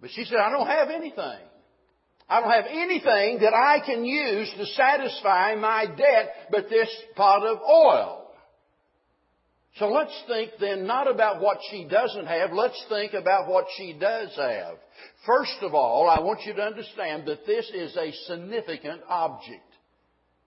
But 0.00 0.10
she 0.10 0.24
said, 0.24 0.38
I 0.38 0.50
don't 0.50 0.66
have 0.66 0.90
anything. 0.90 1.40
I 2.28 2.40
don't 2.40 2.50
have 2.50 2.66
anything 2.70 3.40
that 3.40 3.54
I 3.54 3.80
can 3.84 4.04
use 4.04 4.52
to 4.56 4.66
satisfy 4.66 5.54
my 5.54 5.86
debt 5.86 6.34
but 6.50 6.68
this 6.68 6.88
pot 7.16 7.44
of 7.44 7.58
oil. 7.62 8.17
So 9.76 9.88
let's 9.88 10.24
think 10.26 10.52
then 10.58 10.86
not 10.86 11.08
about 11.08 11.40
what 11.40 11.58
she 11.70 11.84
doesn't 11.84 12.26
have, 12.26 12.52
let's 12.52 12.82
think 12.88 13.12
about 13.12 13.48
what 13.48 13.66
she 13.76 13.92
does 13.92 14.34
have. 14.36 14.74
First 15.24 15.58
of 15.62 15.74
all, 15.74 16.08
I 16.08 16.20
want 16.20 16.40
you 16.44 16.54
to 16.54 16.62
understand 16.62 17.26
that 17.26 17.46
this 17.46 17.70
is 17.72 17.96
a 17.96 18.12
significant 18.26 19.02
object. 19.08 19.62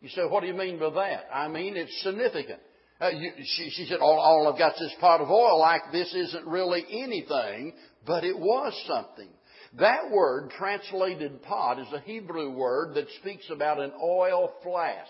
You 0.01 0.09
say, 0.09 0.23
what 0.27 0.41
do 0.41 0.47
you 0.47 0.53
mean 0.53 0.79
by 0.79 0.89
that? 0.89 1.27
I 1.33 1.47
mean 1.47 1.77
it's 1.77 2.01
significant. 2.03 2.59
Uh, 2.99 3.09
you, 3.09 3.31
she, 3.43 3.69
she 3.69 3.85
said, 3.85 3.99
all, 3.99 4.19
all 4.19 4.51
I've 4.51 4.59
got 4.59 4.73
is 4.73 4.79
this 4.79 4.95
pot 4.99 5.21
of 5.21 5.29
oil 5.29 5.59
like 5.59 5.81
this 5.91 6.13
isn't 6.13 6.45
really 6.45 6.83
anything, 6.91 7.73
but 8.05 8.23
it 8.23 8.37
was 8.37 8.73
something. 8.87 9.29
That 9.79 10.11
word, 10.11 10.51
translated 10.57 11.41
pot, 11.43 11.79
is 11.79 11.87
a 11.93 12.01
Hebrew 12.01 12.51
word 12.51 12.95
that 12.95 13.07
speaks 13.21 13.45
about 13.49 13.79
an 13.79 13.91
oil 14.03 14.51
flask. 14.63 15.07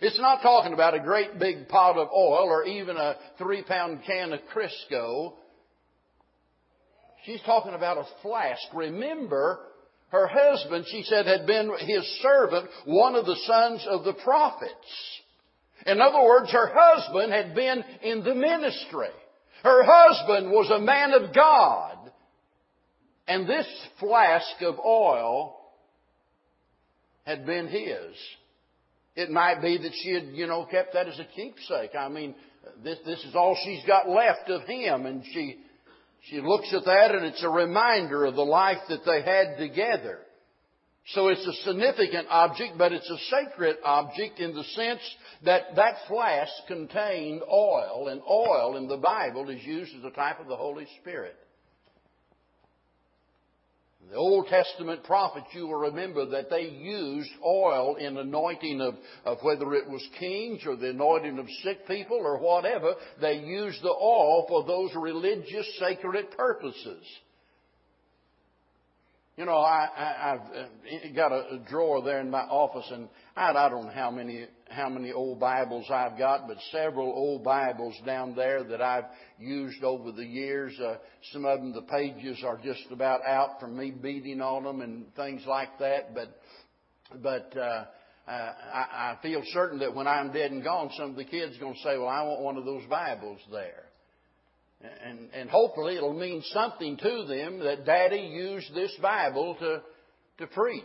It's 0.00 0.18
not 0.20 0.42
talking 0.42 0.72
about 0.72 0.94
a 0.94 1.00
great 1.00 1.38
big 1.38 1.68
pot 1.68 1.96
of 1.96 2.08
oil 2.08 2.46
or 2.48 2.64
even 2.64 2.96
a 2.96 3.16
three 3.36 3.62
pound 3.62 4.00
can 4.06 4.32
of 4.32 4.40
Crisco. 4.54 5.34
She's 7.24 7.40
talking 7.44 7.74
about 7.74 7.98
a 7.98 8.06
flask. 8.22 8.62
Remember, 8.72 9.60
her 10.10 10.28
husband, 10.28 10.86
she 10.90 11.02
said, 11.02 11.26
had 11.26 11.46
been 11.46 11.70
his 11.80 12.04
servant, 12.22 12.68
one 12.84 13.14
of 13.14 13.26
the 13.26 13.36
sons 13.44 13.86
of 13.88 14.04
the 14.04 14.14
prophets. 14.14 15.20
In 15.86 16.00
other 16.00 16.22
words, 16.22 16.50
her 16.52 16.72
husband 16.72 17.32
had 17.32 17.54
been 17.54 17.84
in 18.02 18.24
the 18.24 18.34
ministry. 18.34 19.08
Her 19.62 19.82
husband 19.84 20.50
was 20.50 20.70
a 20.70 20.80
man 20.80 21.12
of 21.12 21.34
God. 21.34 21.96
And 23.26 23.46
this 23.46 23.66
flask 24.00 24.62
of 24.62 24.78
oil 24.78 25.56
had 27.24 27.44
been 27.44 27.68
his. 27.68 28.16
It 29.18 29.30
might 29.30 29.60
be 29.60 29.76
that 29.78 29.92
she 30.00 30.12
had, 30.12 30.26
you 30.32 30.46
know, 30.46 30.64
kept 30.64 30.94
that 30.94 31.08
as 31.08 31.18
a 31.18 31.24
keepsake. 31.24 31.90
I 31.98 32.08
mean, 32.08 32.36
this, 32.84 32.98
this 33.04 33.18
is 33.24 33.34
all 33.34 33.58
she's 33.64 33.84
got 33.84 34.08
left 34.08 34.48
of 34.48 34.62
him. 34.62 35.06
And 35.06 35.24
she, 35.32 35.56
she 36.30 36.40
looks 36.40 36.72
at 36.72 36.84
that 36.84 37.16
and 37.16 37.24
it's 37.24 37.42
a 37.42 37.48
reminder 37.48 38.26
of 38.26 38.36
the 38.36 38.44
life 38.44 38.78
that 38.88 39.04
they 39.04 39.22
had 39.22 39.58
together. 39.58 40.20
So 41.14 41.26
it's 41.28 41.44
a 41.44 41.52
significant 41.64 42.28
object, 42.30 42.78
but 42.78 42.92
it's 42.92 43.10
a 43.10 43.18
sacred 43.28 43.78
object 43.84 44.38
in 44.38 44.54
the 44.54 44.62
sense 44.62 45.00
that 45.44 45.74
that 45.74 45.94
flask 46.06 46.52
contained 46.68 47.42
oil, 47.50 48.06
and 48.08 48.20
oil 48.30 48.76
in 48.76 48.86
the 48.86 48.98
Bible 48.98 49.50
is 49.50 49.64
used 49.64 49.96
as 49.96 50.04
a 50.04 50.14
type 50.14 50.38
of 50.38 50.46
the 50.46 50.56
Holy 50.56 50.86
Spirit. 51.00 51.34
The 54.10 54.16
Old 54.16 54.46
Testament 54.46 55.04
prophets, 55.04 55.48
you 55.52 55.66
will 55.66 55.80
remember 55.80 56.24
that 56.26 56.48
they 56.48 56.62
used 56.62 57.30
oil 57.44 57.96
in 57.96 58.16
anointing 58.16 58.80
of, 58.80 58.94
of 59.26 59.38
whether 59.42 59.74
it 59.74 59.88
was 59.88 60.06
kings 60.18 60.62
or 60.66 60.76
the 60.76 60.90
anointing 60.90 61.38
of 61.38 61.46
sick 61.62 61.86
people 61.86 62.16
or 62.16 62.38
whatever. 62.38 62.94
They 63.20 63.34
used 63.34 63.82
the 63.82 63.90
oil 63.90 64.46
for 64.48 64.64
those 64.64 64.94
religious 64.94 65.78
sacred 65.78 66.30
purposes. 66.30 67.04
You 69.38 69.44
know, 69.44 69.58
I, 69.58 69.88
I, 69.96 70.32
I've 70.32 70.40
uh, 70.40 71.14
got 71.14 71.30
a 71.30 71.60
drawer 71.70 72.02
there 72.02 72.18
in 72.18 72.28
my 72.28 72.40
office, 72.40 72.90
and 72.90 73.08
I, 73.36 73.52
I 73.52 73.68
don't 73.68 73.84
know 73.84 73.92
how 73.92 74.10
many 74.10 74.46
how 74.68 74.88
many 74.88 75.12
old 75.12 75.38
Bibles 75.38 75.86
I've 75.88 76.18
got, 76.18 76.48
but 76.48 76.56
several 76.72 77.06
old 77.06 77.44
Bibles 77.44 77.94
down 78.04 78.34
there 78.34 78.64
that 78.64 78.82
I've 78.82 79.04
used 79.38 79.84
over 79.84 80.10
the 80.10 80.24
years. 80.24 80.76
Uh, 80.80 80.96
some 81.32 81.44
of 81.44 81.60
them, 81.60 81.72
the 81.72 81.82
pages 81.82 82.42
are 82.44 82.58
just 82.64 82.82
about 82.90 83.20
out 83.24 83.60
from 83.60 83.78
me 83.78 83.92
beating 83.92 84.40
on 84.40 84.64
them 84.64 84.80
and 84.80 85.14
things 85.14 85.42
like 85.46 85.78
that. 85.78 86.16
But 86.16 86.36
but 87.22 87.56
uh, 87.56 87.84
uh, 88.26 88.52
I, 88.74 89.14
I 89.14 89.18
feel 89.22 89.42
certain 89.52 89.78
that 89.78 89.94
when 89.94 90.08
I'm 90.08 90.32
dead 90.32 90.50
and 90.50 90.64
gone, 90.64 90.90
some 90.98 91.10
of 91.10 91.16
the 91.16 91.24
kids 91.24 91.56
are 91.56 91.60
going 91.60 91.74
to 91.74 91.80
say, 91.84 91.96
"Well, 91.96 92.08
I 92.08 92.24
want 92.24 92.40
one 92.40 92.56
of 92.56 92.64
those 92.64 92.86
Bibles 92.90 93.38
there." 93.52 93.84
And, 94.80 95.30
and 95.34 95.50
hopefully 95.50 95.96
it'll 95.96 96.12
mean 96.12 96.42
something 96.52 96.96
to 96.98 97.24
them 97.26 97.58
that 97.60 97.84
Daddy 97.84 98.20
used 98.20 98.72
this 98.74 98.94
Bible 99.02 99.56
to, 99.58 99.82
to 100.38 100.46
preach. 100.46 100.84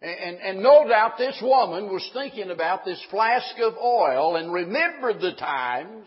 And, 0.00 0.38
and, 0.38 0.62
no 0.62 0.86
doubt 0.86 1.18
this 1.18 1.38
woman 1.42 1.86
was 1.86 2.08
thinking 2.12 2.50
about 2.50 2.84
this 2.84 3.02
flask 3.10 3.56
of 3.60 3.74
oil 3.76 4.36
and 4.36 4.52
remembered 4.52 5.20
the 5.20 5.32
times 5.32 6.06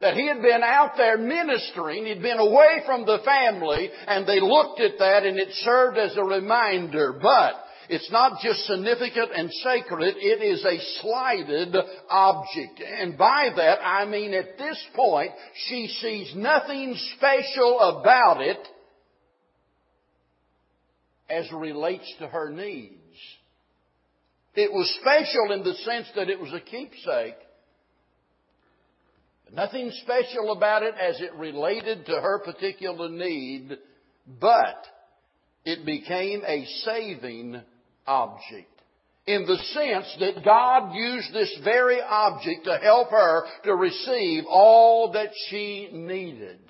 that 0.00 0.14
he 0.14 0.26
had 0.26 0.42
been 0.42 0.62
out 0.62 0.96
there 0.96 1.16
ministering, 1.16 2.04
he'd 2.04 2.20
been 2.20 2.40
away 2.40 2.82
from 2.84 3.06
the 3.06 3.20
family, 3.24 3.90
and 4.06 4.26
they 4.26 4.40
looked 4.40 4.80
at 4.80 4.98
that 4.98 5.24
and 5.24 5.38
it 5.38 5.48
served 5.52 5.96
as 5.96 6.16
a 6.16 6.24
reminder. 6.24 7.14
But 7.14 7.54
it's 7.88 8.10
not 8.10 8.40
just 8.40 8.66
significant 8.66 9.30
and 9.34 9.50
sacred, 9.52 10.16
it 10.18 10.42
is 10.42 10.64
a 10.64 11.00
slighted 11.00 11.74
object. 12.08 12.80
And 12.80 13.16
by 13.16 13.50
that 13.54 13.78
I 13.84 14.04
mean 14.04 14.34
at 14.34 14.58
this 14.58 14.82
point, 14.94 15.32
she 15.68 15.88
sees 16.00 16.32
nothing 16.34 16.96
special 17.16 17.80
about 17.80 18.40
it 18.40 18.58
as 21.28 21.50
relates 21.52 22.12
to 22.18 22.26
her 22.26 22.50
needs. 22.50 22.92
It 24.54 24.72
was 24.72 24.98
special 25.00 25.52
in 25.52 25.64
the 25.64 25.74
sense 25.74 26.06
that 26.16 26.30
it 26.30 26.40
was 26.40 26.52
a 26.52 26.60
keepsake. 26.60 27.36
Nothing 29.52 29.92
special 30.02 30.52
about 30.52 30.82
it 30.82 30.94
as 31.00 31.20
it 31.20 31.32
related 31.34 32.06
to 32.06 32.12
her 32.12 32.40
particular 32.40 33.08
need, 33.08 33.76
but 34.40 34.84
it 35.64 35.84
became 35.84 36.42
a 36.46 36.64
saving 36.84 37.60
object. 38.06 38.70
In 39.26 39.44
the 39.44 39.56
sense 39.56 40.16
that 40.20 40.44
God 40.44 40.94
used 40.94 41.34
this 41.34 41.58
very 41.64 42.00
object 42.00 42.64
to 42.64 42.78
help 42.78 43.10
her 43.10 43.42
to 43.64 43.74
receive 43.74 44.44
all 44.48 45.12
that 45.12 45.30
she 45.48 45.88
needed. 45.92 46.60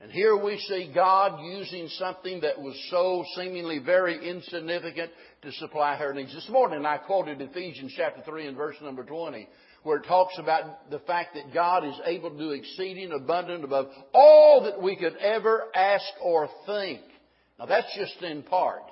And 0.00 0.10
here 0.10 0.36
we 0.36 0.58
see 0.58 0.90
God 0.94 1.44
using 1.44 1.86
something 1.88 2.40
that 2.40 2.60
was 2.60 2.74
so 2.90 3.24
seemingly 3.36 3.78
very 3.78 4.28
insignificant 4.28 5.10
to 5.42 5.52
supply 5.52 5.94
her 5.96 6.14
needs. 6.14 6.34
This 6.34 6.48
morning 6.48 6.86
I 6.86 6.96
quoted 6.96 7.40
Ephesians 7.40 7.92
chapter 7.96 8.22
3 8.22 8.46
and 8.46 8.56
verse 8.56 8.76
number 8.82 9.04
20 9.04 9.46
where 9.82 9.98
it 9.98 10.06
talks 10.06 10.38
about 10.38 10.90
the 10.90 10.98
fact 11.00 11.34
that 11.34 11.54
God 11.54 11.86
is 11.86 11.94
able 12.04 12.30
to 12.30 12.38
do 12.38 12.50
exceeding 12.50 13.12
abundant 13.12 13.64
above 13.64 13.88
all 14.12 14.64
that 14.64 14.80
we 14.80 14.96
could 14.96 15.16
ever 15.16 15.64
ask 15.74 16.04
or 16.22 16.48
think. 16.66 17.00
Now 17.58 17.66
that's 17.66 17.94
just 17.96 18.22
in 18.22 18.42
part. 18.42 18.82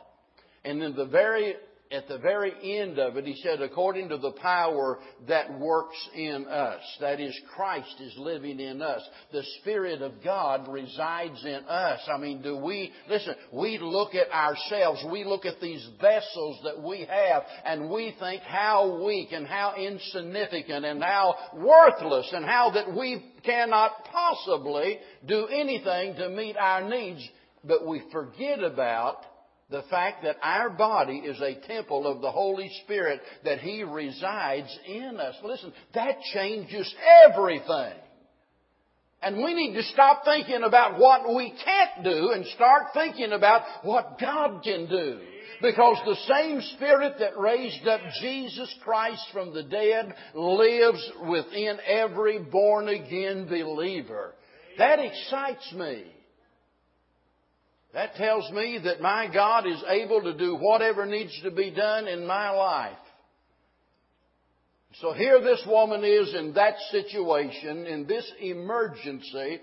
And 0.68 0.83
then 0.83 0.94
the 0.94 1.07
very 1.07 1.54
at 1.90 2.07
the 2.07 2.18
very 2.18 2.52
end 2.78 2.98
of 2.98 3.16
it, 3.16 3.24
he 3.24 3.40
said, 3.42 3.62
according 3.62 4.11
to 4.11 4.18
the 4.18 4.33
power 4.33 4.98
that 5.26 5.59
works 5.59 5.96
in 6.14 6.46
us. 6.46 6.83
That 7.00 7.18
is, 7.18 7.35
Christ 7.54 7.94
is 8.00 8.14
living 8.18 8.61
in 8.61 8.83
us. 8.83 9.00
The 9.33 9.42
Spirit 9.61 10.02
of 10.02 10.22
God 10.22 10.68
resides 10.68 11.42
in 11.46 11.64
us. 11.66 12.00
I 12.12 12.18
mean, 12.18 12.42
do 12.42 12.59
we, 12.59 12.92
listen, 13.09 13.35
we 13.54 13.78
look 13.78 14.14
at 14.14 14.31
ourselves, 14.31 15.02
we 15.11 15.24
look 15.24 15.46
at 15.46 15.62
these 15.62 15.87
vessels 15.98 16.61
that 16.64 16.83
we 16.83 17.07
have, 17.09 17.44
and 17.64 17.88
we 17.88 18.14
think 18.20 18.42
how 18.42 19.02
weak 19.02 19.33
and 19.33 19.46
how 19.46 19.74
insignificant 19.74 20.85
and 20.85 21.02
how 21.02 21.37
worthless 21.54 22.28
and 22.35 22.44
how 22.44 22.70
that 22.72 22.94
we 22.94 23.33
cannot 23.44 23.92
possibly 24.12 24.98
do 25.26 25.46
anything 25.46 26.16
to 26.16 26.28
meet 26.28 26.57
our 26.59 26.87
needs. 26.87 27.26
But 27.64 27.87
we 27.87 28.02
forget 28.12 28.62
about 28.62 29.24
the 29.70 29.83
fact 29.90 30.22
that 30.22 30.37
our 30.42 30.70
body 30.70 31.18
is 31.18 31.40
a 31.40 31.61
temple 31.66 32.07
of 32.07 32.22
the 32.22 32.31
Holy 32.31 32.70
Spirit, 32.85 33.20
that 33.44 33.61
He 33.61 33.83
resides 33.83 34.78
in 34.87 35.18
us. 35.18 35.35
Listen, 35.44 35.72
that 35.94 36.20
changes 36.33 36.92
everything. 37.26 37.94
And 39.20 39.38
we 39.38 39.52
need 39.52 39.74
to 39.74 39.83
stop 39.83 40.24
thinking 40.24 40.62
about 40.62 40.98
what 40.98 41.35
we 41.35 41.52
can't 41.64 42.04
do 42.04 42.31
and 42.31 42.46
start 42.46 42.88
thinking 42.94 43.33
about 43.33 43.62
what 43.83 44.18
God 44.18 44.62
can 44.62 44.88
do. 44.88 45.18
Because 45.61 45.96
the 46.04 46.35
same 46.35 46.61
Spirit 46.76 47.14
that 47.18 47.37
raised 47.37 47.87
up 47.88 48.00
Jesus 48.22 48.72
Christ 48.85 49.22
from 49.33 49.52
the 49.52 49.64
dead 49.64 50.14
lives 50.35 51.11
within 51.28 51.78
every 51.85 52.38
born 52.38 52.88
again 52.88 53.46
believer. 53.48 54.35
That 54.78 55.00
excites 55.00 55.72
me. 55.72 56.04
That 57.94 58.14
tells 58.16 58.51
me 58.53 58.79
that 58.85 59.01
my 59.01 59.33
God 59.33 59.66
is 59.66 59.83
able 59.88 60.22
to 60.22 60.35
do 60.35 60.57
whatever 60.57 61.07
needs 61.07 61.38
to 61.42 61.51
be 61.51 61.70
done 61.70 62.07
in 62.07 62.27
my 62.27 62.51
life. 62.51 62.98
So 65.01 65.12
here 65.12 65.40
this 65.40 65.62
woman 65.66 66.05
is 66.05 66.35
in 66.35 66.55
that 66.55 66.74
situation, 66.90 67.87
in 67.87 68.07
this 68.07 68.31
emergency, 68.40 69.61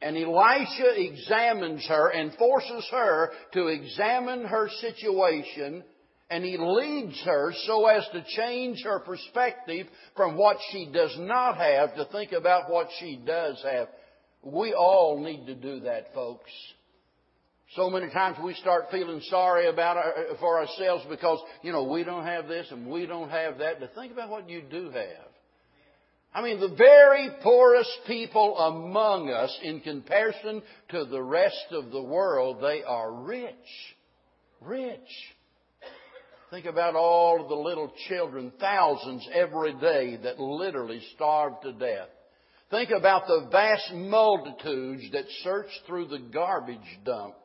and 0.00 0.16
Elisha 0.16 0.94
examines 0.96 1.86
her 1.88 2.10
and 2.10 2.32
forces 2.34 2.86
her 2.90 3.32
to 3.54 3.68
examine 3.68 4.44
her 4.44 4.68
situation, 4.80 5.82
and 6.30 6.44
he 6.44 6.56
leads 6.58 7.20
her 7.24 7.52
so 7.66 7.86
as 7.86 8.06
to 8.12 8.24
change 8.36 8.82
her 8.84 9.00
perspective 9.00 9.86
from 10.16 10.36
what 10.36 10.58
she 10.70 10.90
does 10.92 11.16
not 11.18 11.56
have 11.56 11.94
to 11.96 12.04
think 12.12 12.32
about 12.32 12.70
what 12.70 12.88
she 13.00 13.20
does 13.24 13.60
have. 13.64 13.88
We 14.46 14.74
all 14.74 15.18
need 15.18 15.46
to 15.46 15.56
do 15.56 15.80
that, 15.80 16.14
folks. 16.14 16.50
So 17.74 17.90
many 17.90 18.10
times 18.10 18.36
we 18.42 18.54
start 18.54 18.84
feeling 18.92 19.20
sorry 19.22 19.66
about 19.66 19.96
our, 19.96 20.14
for 20.38 20.60
ourselves 20.60 21.04
because, 21.10 21.40
you 21.62 21.72
know, 21.72 21.82
we 21.82 22.04
don't 22.04 22.24
have 22.24 22.46
this 22.46 22.68
and 22.70 22.86
we 22.86 23.06
don't 23.06 23.28
have 23.28 23.58
that. 23.58 23.80
But 23.80 23.92
think 23.96 24.12
about 24.12 24.30
what 24.30 24.48
you 24.48 24.62
do 24.62 24.90
have. 24.90 25.26
I 26.32 26.42
mean, 26.42 26.60
the 26.60 26.76
very 26.76 27.30
poorest 27.42 27.90
people 28.06 28.56
among 28.56 29.30
us 29.30 29.58
in 29.64 29.80
comparison 29.80 30.62
to 30.90 31.04
the 31.06 31.22
rest 31.22 31.66
of 31.72 31.90
the 31.90 32.02
world, 32.02 32.58
they 32.62 32.84
are 32.84 33.12
rich. 33.12 33.52
Rich. 34.60 35.00
Think 36.52 36.66
about 36.66 36.94
all 36.94 37.42
of 37.42 37.48
the 37.48 37.56
little 37.56 37.92
children, 38.08 38.52
thousands 38.60 39.28
every 39.34 39.72
day 39.74 40.18
that 40.22 40.38
literally 40.38 41.02
starve 41.16 41.60
to 41.62 41.72
death. 41.72 42.08
Think 42.70 42.90
about 42.90 43.28
the 43.28 43.48
vast 43.50 43.92
multitudes 43.92 45.04
that 45.12 45.24
search 45.44 45.68
through 45.86 46.06
the 46.08 46.18
garbage 46.18 46.78
dumps 47.04 47.36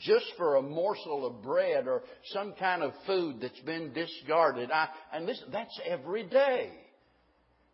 just 0.00 0.26
for 0.36 0.56
a 0.56 0.62
morsel 0.62 1.26
of 1.26 1.42
bread 1.42 1.86
or 1.86 2.02
some 2.32 2.54
kind 2.58 2.82
of 2.82 2.92
food 3.06 3.36
that's 3.40 3.60
been 3.60 3.92
discarded. 3.92 4.70
I, 4.70 4.88
and 5.12 5.26
this, 5.28 5.42
that's 5.52 5.78
every 5.86 6.24
day. 6.24 6.72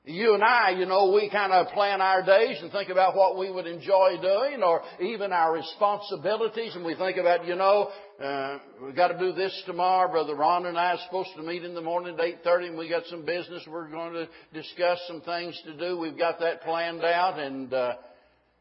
You 0.04 0.34
and 0.34 0.44
I, 0.44 0.70
you 0.70 0.86
know, 0.86 1.10
we 1.12 1.28
kind 1.30 1.52
of 1.52 1.66
plan 1.72 2.00
our 2.00 2.22
days 2.22 2.58
and 2.62 2.70
think 2.70 2.90
about 2.90 3.16
what 3.16 3.36
we 3.36 3.50
would 3.50 3.66
enjoy 3.66 4.16
doing 4.22 4.62
or 4.62 4.82
even 5.00 5.32
our 5.32 5.52
responsibilities 5.52 6.76
and 6.76 6.84
we 6.84 6.94
think 6.94 7.16
about, 7.16 7.44
you 7.44 7.56
know, 7.56 7.90
uh, 8.22 8.58
we've 8.82 8.96
got 8.96 9.08
to 9.08 9.18
do 9.18 9.32
this 9.32 9.62
tomorrow. 9.66 10.10
Brother 10.10 10.34
Ron 10.34 10.64
and 10.64 10.78
I 10.78 10.92
are 10.92 10.98
supposed 11.04 11.28
to 11.36 11.42
meet 11.42 11.64
in 11.64 11.74
the 11.74 11.82
morning 11.82 12.14
at 12.18 12.44
8.30 12.44 12.68
and 12.68 12.78
we 12.78 12.88
got 12.88 13.04
some 13.06 13.26
business 13.26 13.62
we're 13.68 13.90
going 13.90 14.14
to 14.14 14.28
discuss 14.54 14.98
some 15.06 15.20
things 15.20 15.60
to 15.66 15.76
do. 15.76 15.98
We've 15.98 16.16
got 16.16 16.40
that 16.40 16.62
planned 16.62 17.04
out 17.04 17.38
and, 17.38 17.72
uh, 17.74 17.96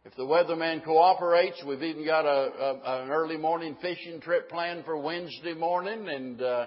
if 0.03 0.13
the 0.17 0.23
weatherman 0.23 0.83
cooperates, 0.83 1.63
we've 1.65 1.81
even 1.81 2.05
got 2.05 2.25
a, 2.25 2.27
a, 2.27 3.03
an 3.03 3.11
early 3.11 3.37
morning 3.37 3.77
fishing 3.81 4.19
trip 4.19 4.49
planned 4.49 4.83
for 4.83 4.97
Wednesday 4.97 5.53
morning 5.53 6.09
and, 6.09 6.41
uh, 6.41 6.65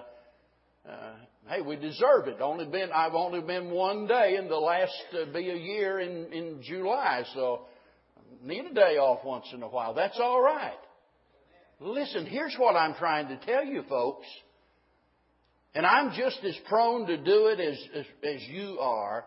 uh, 0.89 1.13
hey, 1.47 1.61
we 1.61 1.75
deserve 1.75 2.27
it. 2.27 2.41
Only 2.41 2.65
been, 2.65 2.89
I've 2.91 3.13
only 3.13 3.41
been 3.41 3.69
one 3.69 4.07
day 4.07 4.35
in 4.35 4.47
the 4.47 4.57
last 4.57 4.91
uh, 5.13 5.31
be 5.31 5.47
a 5.51 5.55
year 5.55 5.99
in, 5.99 6.33
in 6.33 6.63
July, 6.63 7.23
so 7.35 7.65
need 8.43 8.65
a 8.65 8.73
day 8.73 8.97
off 8.97 9.23
once 9.23 9.45
in 9.53 9.61
a 9.61 9.69
while. 9.69 9.93
That's 9.93 10.19
all 10.19 10.41
right. 10.41 10.73
Listen, 11.79 12.25
here's 12.25 12.55
what 12.57 12.75
I'm 12.75 12.93
trying 12.95 13.29
to 13.29 13.37
tell 13.45 13.63
you 13.63 13.83
folks. 13.87 14.27
And 15.75 15.85
I'm 15.85 16.11
just 16.17 16.39
as 16.43 16.57
prone 16.67 17.07
to 17.07 17.17
do 17.17 17.47
it 17.47 17.59
as, 17.59 17.77
as, 17.95 18.05
as 18.23 18.41
you 18.49 18.79
are. 18.79 19.25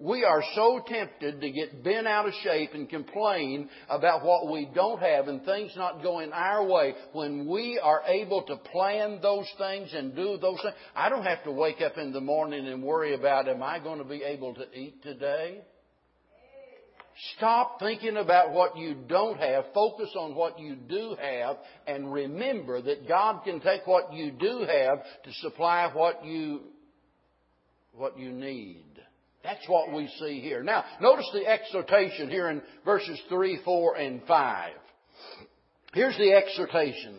We 0.00 0.24
are 0.24 0.42
so 0.56 0.82
tempted 0.86 1.40
to 1.40 1.50
get 1.52 1.84
bent 1.84 2.08
out 2.08 2.26
of 2.26 2.34
shape 2.42 2.70
and 2.74 2.88
complain 2.88 3.70
about 3.88 4.24
what 4.24 4.50
we 4.50 4.68
don't 4.74 5.00
have 5.00 5.28
and 5.28 5.44
things 5.44 5.72
not 5.76 6.02
going 6.02 6.32
our 6.32 6.66
way 6.66 6.94
when 7.12 7.46
we 7.46 7.78
are 7.80 8.02
able 8.06 8.42
to 8.42 8.56
plan 8.56 9.20
those 9.22 9.46
things 9.56 9.94
and 9.94 10.16
do 10.16 10.36
those 10.36 10.60
things. 10.60 10.74
I 10.96 11.08
don't 11.08 11.24
have 11.24 11.44
to 11.44 11.52
wake 11.52 11.80
up 11.80 11.96
in 11.96 12.12
the 12.12 12.20
morning 12.20 12.66
and 12.66 12.82
worry 12.82 13.14
about, 13.14 13.48
am 13.48 13.62
I 13.62 13.78
going 13.78 13.98
to 13.98 14.04
be 14.04 14.24
able 14.24 14.54
to 14.54 14.66
eat 14.76 15.00
today? 15.04 15.60
Stop 17.36 17.78
thinking 17.78 18.16
about 18.16 18.52
what 18.52 18.76
you 18.76 18.94
don't 18.94 19.38
have. 19.38 19.66
Focus 19.72 20.10
on 20.18 20.34
what 20.34 20.58
you 20.58 20.74
do 20.74 21.16
have 21.20 21.56
and 21.86 22.12
remember 22.12 22.82
that 22.82 23.06
God 23.06 23.44
can 23.44 23.60
take 23.60 23.86
what 23.86 24.12
you 24.12 24.32
do 24.32 24.66
have 24.68 24.98
to 25.24 25.32
supply 25.40 25.90
what 25.92 26.24
you, 26.24 26.60
what 27.92 28.18
you 28.18 28.32
need. 28.32 28.84
That's 29.44 29.68
what 29.68 29.92
we 29.92 30.08
see 30.18 30.40
here. 30.40 30.62
Now, 30.62 30.84
notice 31.00 31.28
the 31.32 31.46
exhortation 31.46 32.30
here 32.30 32.48
in 32.48 32.62
verses 32.84 33.20
3, 33.28 33.60
4, 33.64 33.96
and 33.96 34.22
5. 34.26 34.72
Here's 35.92 36.16
the 36.16 36.32
exhortation. 36.32 37.18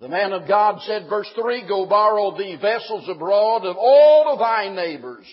The 0.00 0.08
man 0.08 0.32
of 0.32 0.48
God 0.48 0.80
said, 0.82 1.06
verse 1.08 1.28
3, 1.34 1.68
Go 1.68 1.86
borrow 1.86 2.36
thee 2.36 2.56
vessels 2.60 3.08
abroad 3.08 3.66
of 3.66 3.76
all 3.76 4.32
of 4.32 4.38
thy 4.38 4.74
neighbors. 4.74 5.26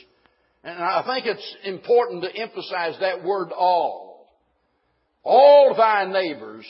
And 0.64 0.84
I 0.84 1.04
think 1.06 1.26
it's 1.26 1.56
important 1.64 2.24
to 2.24 2.36
emphasize 2.36 2.96
that 3.00 3.24
word 3.24 3.52
all. 3.52 4.30
All 5.24 5.76
thy 5.76 6.06
neighbors. 6.06 6.66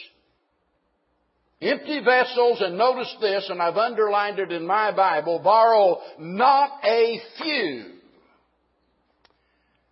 Empty 1.61 1.99
vessels, 2.03 2.61
and 2.61 2.77
notice 2.77 3.15
this, 3.21 3.47
and 3.49 3.61
I've 3.61 3.77
underlined 3.77 4.39
it 4.39 4.51
in 4.51 4.65
my 4.65 4.91
Bible, 4.95 5.39
borrow 5.43 5.99
not 6.17 6.79
a 6.83 7.19
few 7.41 7.91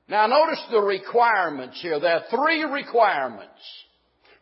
now 0.09 0.25
notice 0.25 0.63
the 0.71 0.81
requirements 0.81 1.79
here. 1.81 1.99
There 1.99 2.15
are 2.15 2.23
three 2.31 2.63
requirements. 2.63 3.61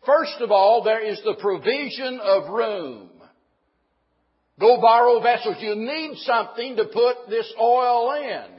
First 0.05 0.35
of 0.39 0.49
all, 0.49 0.81
there 0.83 1.05
is 1.05 1.21
the 1.25 1.35
provision 1.41 2.21
of 2.23 2.49
room. 2.49 3.09
Go 4.59 4.79
borrow 4.79 5.21
vessels. 5.21 5.57
You 5.59 5.75
need 5.75 6.15
something 6.19 6.77
to 6.77 6.85
put 6.85 7.29
this 7.29 7.53
oil 7.59 8.13
in. 8.13 8.56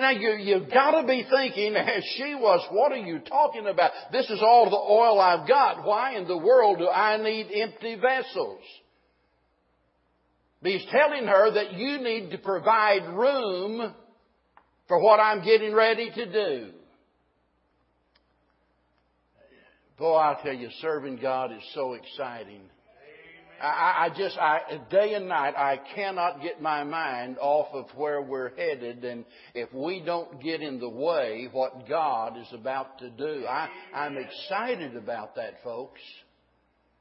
Now 0.00 0.10
you, 0.10 0.34
you've 0.34 0.70
got 0.70 1.00
to 1.00 1.06
be 1.06 1.26
thinking, 1.30 1.74
as 1.76 2.04
she 2.16 2.34
was, 2.34 2.66
what 2.70 2.92
are 2.92 2.96
you 2.96 3.20
talking 3.20 3.66
about? 3.66 3.92
This 4.12 4.28
is 4.28 4.40
all 4.42 4.68
the 4.68 4.76
oil 4.76 5.20
I've 5.20 5.48
got. 5.48 5.84
Why 5.84 6.16
in 6.16 6.28
the 6.28 6.36
world 6.36 6.78
do 6.78 6.88
I 6.88 7.16
need 7.16 7.48
empty 7.54 7.96
vessels? 7.96 8.60
He's 10.62 10.84
telling 10.90 11.26
her 11.26 11.52
that 11.52 11.74
you 11.74 11.98
need 11.98 12.30
to 12.30 12.38
provide 12.38 13.14
room 13.14 13.94
for 14.88 15.02
what 15.02 15.20
I'm 15.20 15.44
getting 15.44 15.72
ready 15.72 16.10
to 16.10 16.32
do. 16.32 16.70
Boy, 19.98 20.14
I'll 20.14 20.42
tell 20.42 20.54
you, 20.54 20.68
serving 20.80 21.18
God 21.20 21.52
is 21.52 21.62
so 21.74 21.94
exciting. 21.94 22.62
I, 23.60 24.06
I 24.06 24.08
just, 24.16 24.38
I, 24.38 24.60
day 24.90 25.14
and 25.14 25.28
night, 25.28 25.54
I 25.56 25.80
cannot 25.94 26.42
get 26.42 26.60
my 26.60 26.84
mind 26.84 27.38
off 27.40 27.68
of 27.72 27.86
where 27.96 28.22
we're 28.22 28.54
headed. 28.56 29.04
And 29.04 29.24
if 29.54 29.72
we 29.72 30.00
don't 30.04 30.42
get 30.42 30.62
in 30.62 30.78
the 30.78 30.88
way 30.88 31.48
what 31.50 31.88
God 31.88 32.38
is 32.38 32.48
about 32.52 32.98
to 33.00 33.10
do, 33.10 33.44
I, 33.46 33.68
I'm 33.94 34.16
excited 34.16 34.96
about 34.96 35.36
that, 35.36 35.54
folks. 35.64 36.00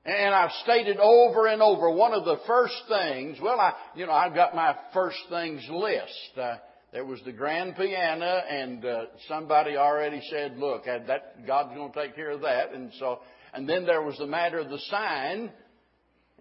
And 0.05 0.33
I've 0.33 0.51
stated 0.63 0.97
over 0.97 1.47
and 1.47 1.61
over, 1.61 1.91
one 1.91 2.13
of 2.13 2.23
the 2.23 2.37
first 2.47 2.81
things, 2.87 3.37
well, 3.41 3.59
I, 3.59 3.73
you 3.95 4.05
know, 4.05 4.13
I've 4.13 4.33
got 4.33 4.55
my 4.55 4.73
first 4.93 5.17
things 5.29 5.67
list. 5.69 6.37
Uh, 6.39 6.55
there 6.93 7.03
was 7.03 7.19
the 7.25 7.33
grand 7.33 7.75
piano, 7.75 8.41
and 8.49 8.85
uh, 8.85 9.01
somebody 9.27 9.75
already 9.75 10.21
said, 10.31 10.57
"Look, 10.57 10.85
that 10.85 11.45
God's 11.45 11.75
going 11.75 11.91
to 11.91 12.01
take 12.01 12.15
care 12.15 12.31
of 12.31 12.41
that." 12.41 12.73
And 12.73 12.91
so, 12.97 13.19
and 13.53 13.67
then 13.67 13.85
there 13.85 14.01
was 14.01 14.17
the 14.17 14.27
matter 14.27 14.59
of 14.59 14.69
the 14.69 14.79
sign, 14.89 15.51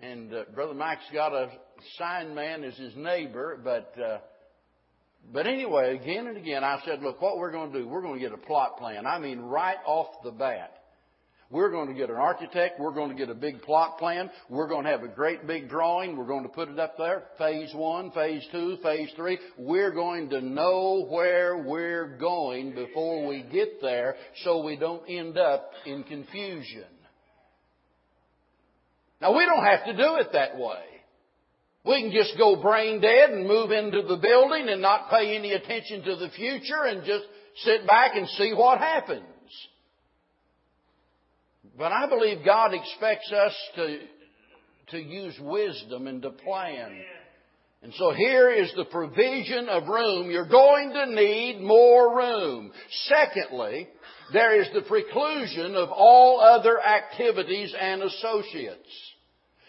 and 0.03 0.33
uh, 0.33 0.45
Brother 0.55 0.75
Mike's 0.75 1.05
got 1.13 1.33
a 1.33 1.51
sign 1.99 2.35
man 2.35 2.65
as 2.65 2.77
his 2.77 2.95
neighbor, 2.97 3.61
but. 3.63 3.95
Uh, 4.01 4.19
but 5.33 5.49
anyway, 5.49 5.97
again 5.97 6.29
and 6.29 6.37
again, 6.37 6.63
I 6.63 6.81
said, 6.85 7.03
look, 7.03 7.21
what 7.21 7.39
we're 7.39 7.51
going 7.51 7.73
to 7.73 7.81
do, 7.81 7.89
we're 7.89 8.03
going 8.03 8.15
to 8.15 8.21
get 8.21 8.33
a 8.33 8.37
plot 8.37 8.79
plan. 8.79 9.07
I 9.07 9.19
mean, 9.19 9.41
right 9.41 9.79
off 9.85 10.23
the 10.23 10.31
bat. 10.31 10.73
We're 11.49 11.71
going 11.71 11.89
to 11.89 11.95
get 11.95 12.11
an 12.11 12.17
architect. 12.17 12.81
We're 12.81 12.93
going 12.93 13.11
to 13.11 13.15
get 13.15 13.29
a 13.29 13.35
big 13.35 13.63
plot 13.63 13.99
plan. 13.99 14.31
We're 14.49 14.67
going 14.67 14.85
to 14.85 14.91
have 14.91 15.05
a 15.05 15.09
great 15.09 15.47
big 15.47 15.69
drawing. 15.69 16.17
We're 16.17 16.27
going 16.27 16.43
to 16.43 16.49
put 16.49 16.69
it 16.69 16.79
up 16.79 16.99
there. 16.99 17.25
Phase 17.39 17.73
one, 17.73 18.11
phase 18.11 18.45
two, 18.51 18.79
phase 18.83 19.11
three. 19.15 19.39
We're 19.57 19.93
going 19.93 20.29
to 20.31 20.41
know 20.41 21.07
where 21.09 21.59
we're 21.59 22.17
going 22.19 22.75
before 22.75 23.29
we 23.29 23.43
get 23.43 23.81
there 23.81 24.17
so 24.43 24.65
we 24.65 24.77
don't 24.77 25.05
end 25.09 25.39
up 25.39 25.71
in 25.87 26.03
confusion. 26.03 26.85
Now 29.27 29.37
we 29.37 29.45
don't 29.45 29.65
have 29.65 29.85
to 29.87 29.93
do 29.93 30.17
it 30.17 30.29
that 30.35 30.57
way. 30.57 30.83
We 31.85 32.01
can 32.03 32.13
just 32.13 32.39
go 32.39 32.63
brain 32.63 33.01
dead 33.01 33.31
and 33.31 33.47
move 33.47 33.73
into 33.73 34.03
the 34.03 34.17
building 34.17 34.69
and 34.69 34.81
not 34.81 35.11
pay 35.11 35.37
any 35.37 35.53
attention 35.53 36.03
to 36.05 36.17
the 36.17 36.29
future 36.31 36.85
and 36.85 37.05
just 37.05 37.25
sit 37.65 37.87
back 37.89 38.13
and 38.15 38.29
see 38.29 38.53
what 38.55 38.79
happens. 38.79 39.25
But 41.77 41.91
I 41.91 42.09
believe 42.09 42.45
God 42.45 42.73
expects 42.73 43.33
us 43.33 43.53
to, 43.75 43.99
to 44.91 44.99
use 44.99 45.35
wisdom 45.41 46.07
and 46.07 46.23
to 46.23 46.31
plan. 46.31 46.97
And 47.83 47.93
so 47.95 48.13
here 48.13 48.51
is 48.51 48.73
the 48.77 48.85
provision 48.85 49.69
of 49.69 49.89
room. 49.89 50.31
You're 50.31 50.49
going 50.49 50.91
to 50.91 51.07
need 51.07 51.61
more 51.61 52.17
room. 52.17 52.71
Secondly, 53.05 53.89
there 54.33 54.61
is 54.61 54.69
the 54.73 54.83
preclusion 54.83 55.75
of 55.75 55.91
all 55.91 56.41
other 56.41 56.81
activities 56.81 57.75
and 57.79 58.03
associates. 58.03 59.16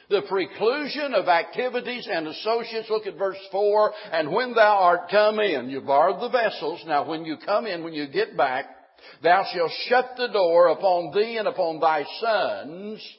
The 0.09 0.21
preclusion 0.21 1.13
of 1.13 1.27
activities 1.27 2.07
and 2.09 2.27
associates. 2.27 2.89
Look 2.89 3.07
at 3.07 3.17
verse 3.17 3.37
4. 3.51 3.93
And 4.13 4.31
when 4.31 4.53
thou 4.53 4.77
art 4.77 5.09
come 5.11 5.39
in, 5.39 5.69
you 5.69 5.81
borrowed 5.81 6.21
the 6.21 6.29
vessels. 6.29 6.81
Now 6.87 7.07
when 7.07 7.25
you 7.25 7.35
come 7.37 7.65
in, 7.65 7.83
when 7.83 7.93
you 7.93 8.07
get 8.07 8.37
back, 8.37 8.77
Thou 9.23 9.45
shalt 9.53 9.71
shut 9.87 10.11
the 10.17 10.27
door 10.27 10.67
upon 10.67 11.11
thee 11.13 11.37
and 11.37 11.47
upon 11.47 11.79
thy 11.79 12.05
sons. 12.19 13.17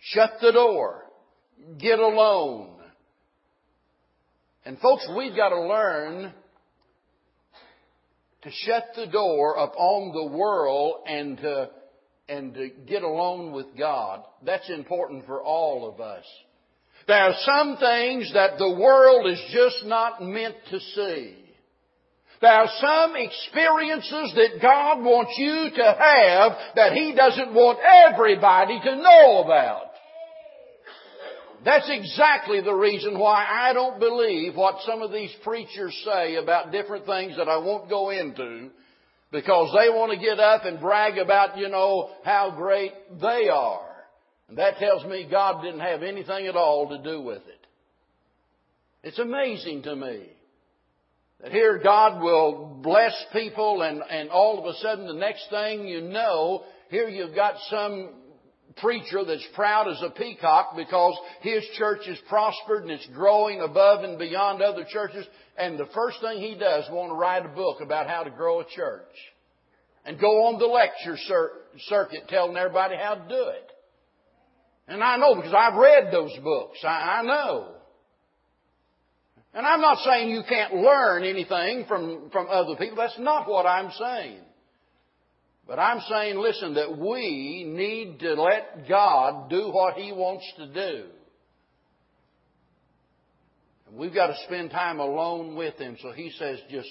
Shut 0.00 0.34
the 0.40 0.52
door. 0.52 1.04
Get 1.78 1.98
alone. 1.98 2.76
And 4.64 4.78
folks, 4.78 5.08
we've 5.16 5.34
got 5.34 5.48
to 5.50 5.60
learn 5.60 6.32
to 8.42 8.50
shut 8.50 8.90
the 8.94 9.06
door 9.06 9.54
upon 9.54 10.12
the 10.12 10.36
world 10.36 11.02
and 11.06 11.38
to, 11.38 11.70
and 12.28 12.54
to 12.54 12.68
get 12.86 13.02
alone 13.02 13.52
with 13.52 13.66
God. 13.76 14.24
That's 14.44 14.68
important 14.70 15.26
for 15.26 15.42
all 15.42 15.88
of 15.88 16.00
us. 16.00 16.24
There 17.06 17.16
are 17.16 17.34
some 17.44 17.76
things 17.78 18.30
that 18.34 18.58
the 18.58 18.76
world 18.78 19.30
is 19.30 19.42
just 19.52 19.86
not 19.86 20.22
meant 20.22 20.56
to 20.70 20.78
see. 20.78 21.36
There 22.40 22.52
are 22.52 22.68
some 22.80 23.16
experiences 23.16 24.32
that 24.36 24.62
God 24.62 25.02
wants 25.02 25.32
you 25.38 25.70
to 25.74 25.84
have 25.84 26.52
that 26.76 26.92
He 26.92 27.14
doesn't 27.16 27.54
want 27.54 27.78
everybody 27.82 28.78
to 28.84 28.96
know 28.96 29.42
about. 29.44 29.82
That's 31.64 31.90
exactly 31.90 32.60
the 32.60 32.74
reason 32.74 33.18
why 33.18 33.44
I 33.44 33.72
don't 33.72 33.98
believe 33.98 34.54
what 34.54 34.76
some 34.86 35.02
of 35.02 35.10
these 35.10 35.34
preachers 35.42 36.00
say 36.04 36.36
about 36.36 36.70
different 36.70 37.04
things 37.06 37.36
that 37.36 37.48
I 37.48 37.56
won't 37.56 37.88
go 37.88 38.10
into 38.10 38.70
because 39.30 39.74
they 39.78 39.90
want 39.90 40.12
to 40.12 40.24
get 40.24 40.38
up 40.38 40.64
and 40.64 40.80
brag 40.80 41.18
about, 41.18 41.58
you 41.58 41.68
know, 41.68 42.10
how 42.24 42.54
great 42.56 42.92
they 43.20 43.48
are. 43.48 43.86
And 44.48 44.56
that 44.58 44.78
tells 44.78 45.04
me 45.04 45.28
God 45.30 45.62
didn't 45.62 45.80
have 45.80 46.02
anything 46.02 46.46
at 46.46 46.56
all 46.56 46.88
to 46.88 47.02
do 47.02 47.20
with 47.20 47.42
it. 47.46 47.66
It's 49.02 49.18
amazing 49.18 49.82
to 49.82 49.94
me 49.94 50.26
that 51.42 51.52
here 51.52 51.78
God 51.82 52.22
will 52.22 52.78
bless 52.82 53.12
people 53.32 53.82
and, 53.82 54.02
and 54.10 54.30
all 54.30 54.58
of 54.58 54.64
a 54.64 54.78
sudden 54.78 55.06
the 55.06 55.12
next 55.12 55.48
thing 55.50 55.86
you 55.86 56.00
know, 56.00 56.64
here 56.90 57.08
you've 57.08 57.34
got 57.34 57.54
some 57.70 58.10
preacher 58.80 59.24
that's 59.24 59.46
proud 59.54 59.88
as 59.88 60.00
a 60.02 60.10
peacock 60.10 60.76
because 60.76 61.14
his 61.40 61.64
church 61.76 62.06
is 62.06 62.18
prospered 62.28 62.82
and 62.82 62.90
it's 62.90 63.06
growing 63.14 63.60
above 63.60 64.04
and 64.04 64.18
beyond 64.18 64.62
other 64.62 64.84
churches. 64.88 65.26
And 65.56 65.78
the 65.78 65.88
first 65.94 66.20
thing 66.20 66.40
he 66.40 66.56
does 66.58 66.84
is 66.84 66.90
want 66.90 67.10
to 67.10 67.14
write 67.14 67.44
a 67.44 67.48
book 67.48 67.80
about 67.80 68.08
how 68.08 68.22
to 68.22 68.30
grow 68.30 68.60
a 68.60 68.64
church. 68.64 69.14
And 70.04 70.18
go 70.18 70.46
on 70.46 70.58
the 70.58 70.66
lecture 70.66 71.16
circuit 71.88 72.28
telling 72.28 72.56
everybody 72.56 72.96
how 72.96 73.14
to 73.16 73.28
do 73.28 73.48
it. 73.48 73.70
And 74.88 75.04
I 75.04 75.16
know 75.16 75.34
because 75.34 75.54
I've 75.56 75.74
read 75.74 76.12
those 76.12 76.34
books. 76.42 76.78
I, 76.82 77.20
I 77.20 77.22
know. 77.22 77.74
And 79.54 79.66
I'm 79.66 79.80
not 79.80 79.98
saying 80.04 80.30
you 80.30 80.42
can't 80.48 80.74
learn 80.74 81.24
anything 81.24 81.84
from, 81.86 82.30
from 82.30 82.46
other 82.48 82.76
people. 82.76 82.96
That's 82.96 83.18
not 83.18 83.48
what 83.48 83.66
I'm 83.66 83.90
saying. 83.90 84.40
But 85.68 85.78
I'm 85.78 86.00
saying, 86.08 86.38
listen, 86.38 86.74
that 86.74 86.96
we 86.96 87.62
need 87.68 88.20
to 88.20 88.32
let 88.42 88.88
God 88.88 89.50
do 89.50 89.70
what 89.70 89.94
He 89.94 90.12
wants 90.12 90.50
to 90.56 90.66
do. 90.66 91.04
We've 93.92 94.14
got 94.14 94.28
to 94.28 94.36
spend 94.46 94.70
time 94.70 94.98
alone 94.98 95.56
with 95.56 95.74
Him. 95.76 95.98
So 96.00 96.12
He 96.12 96.30
says, 96.38 96.58
just 96.70 96.88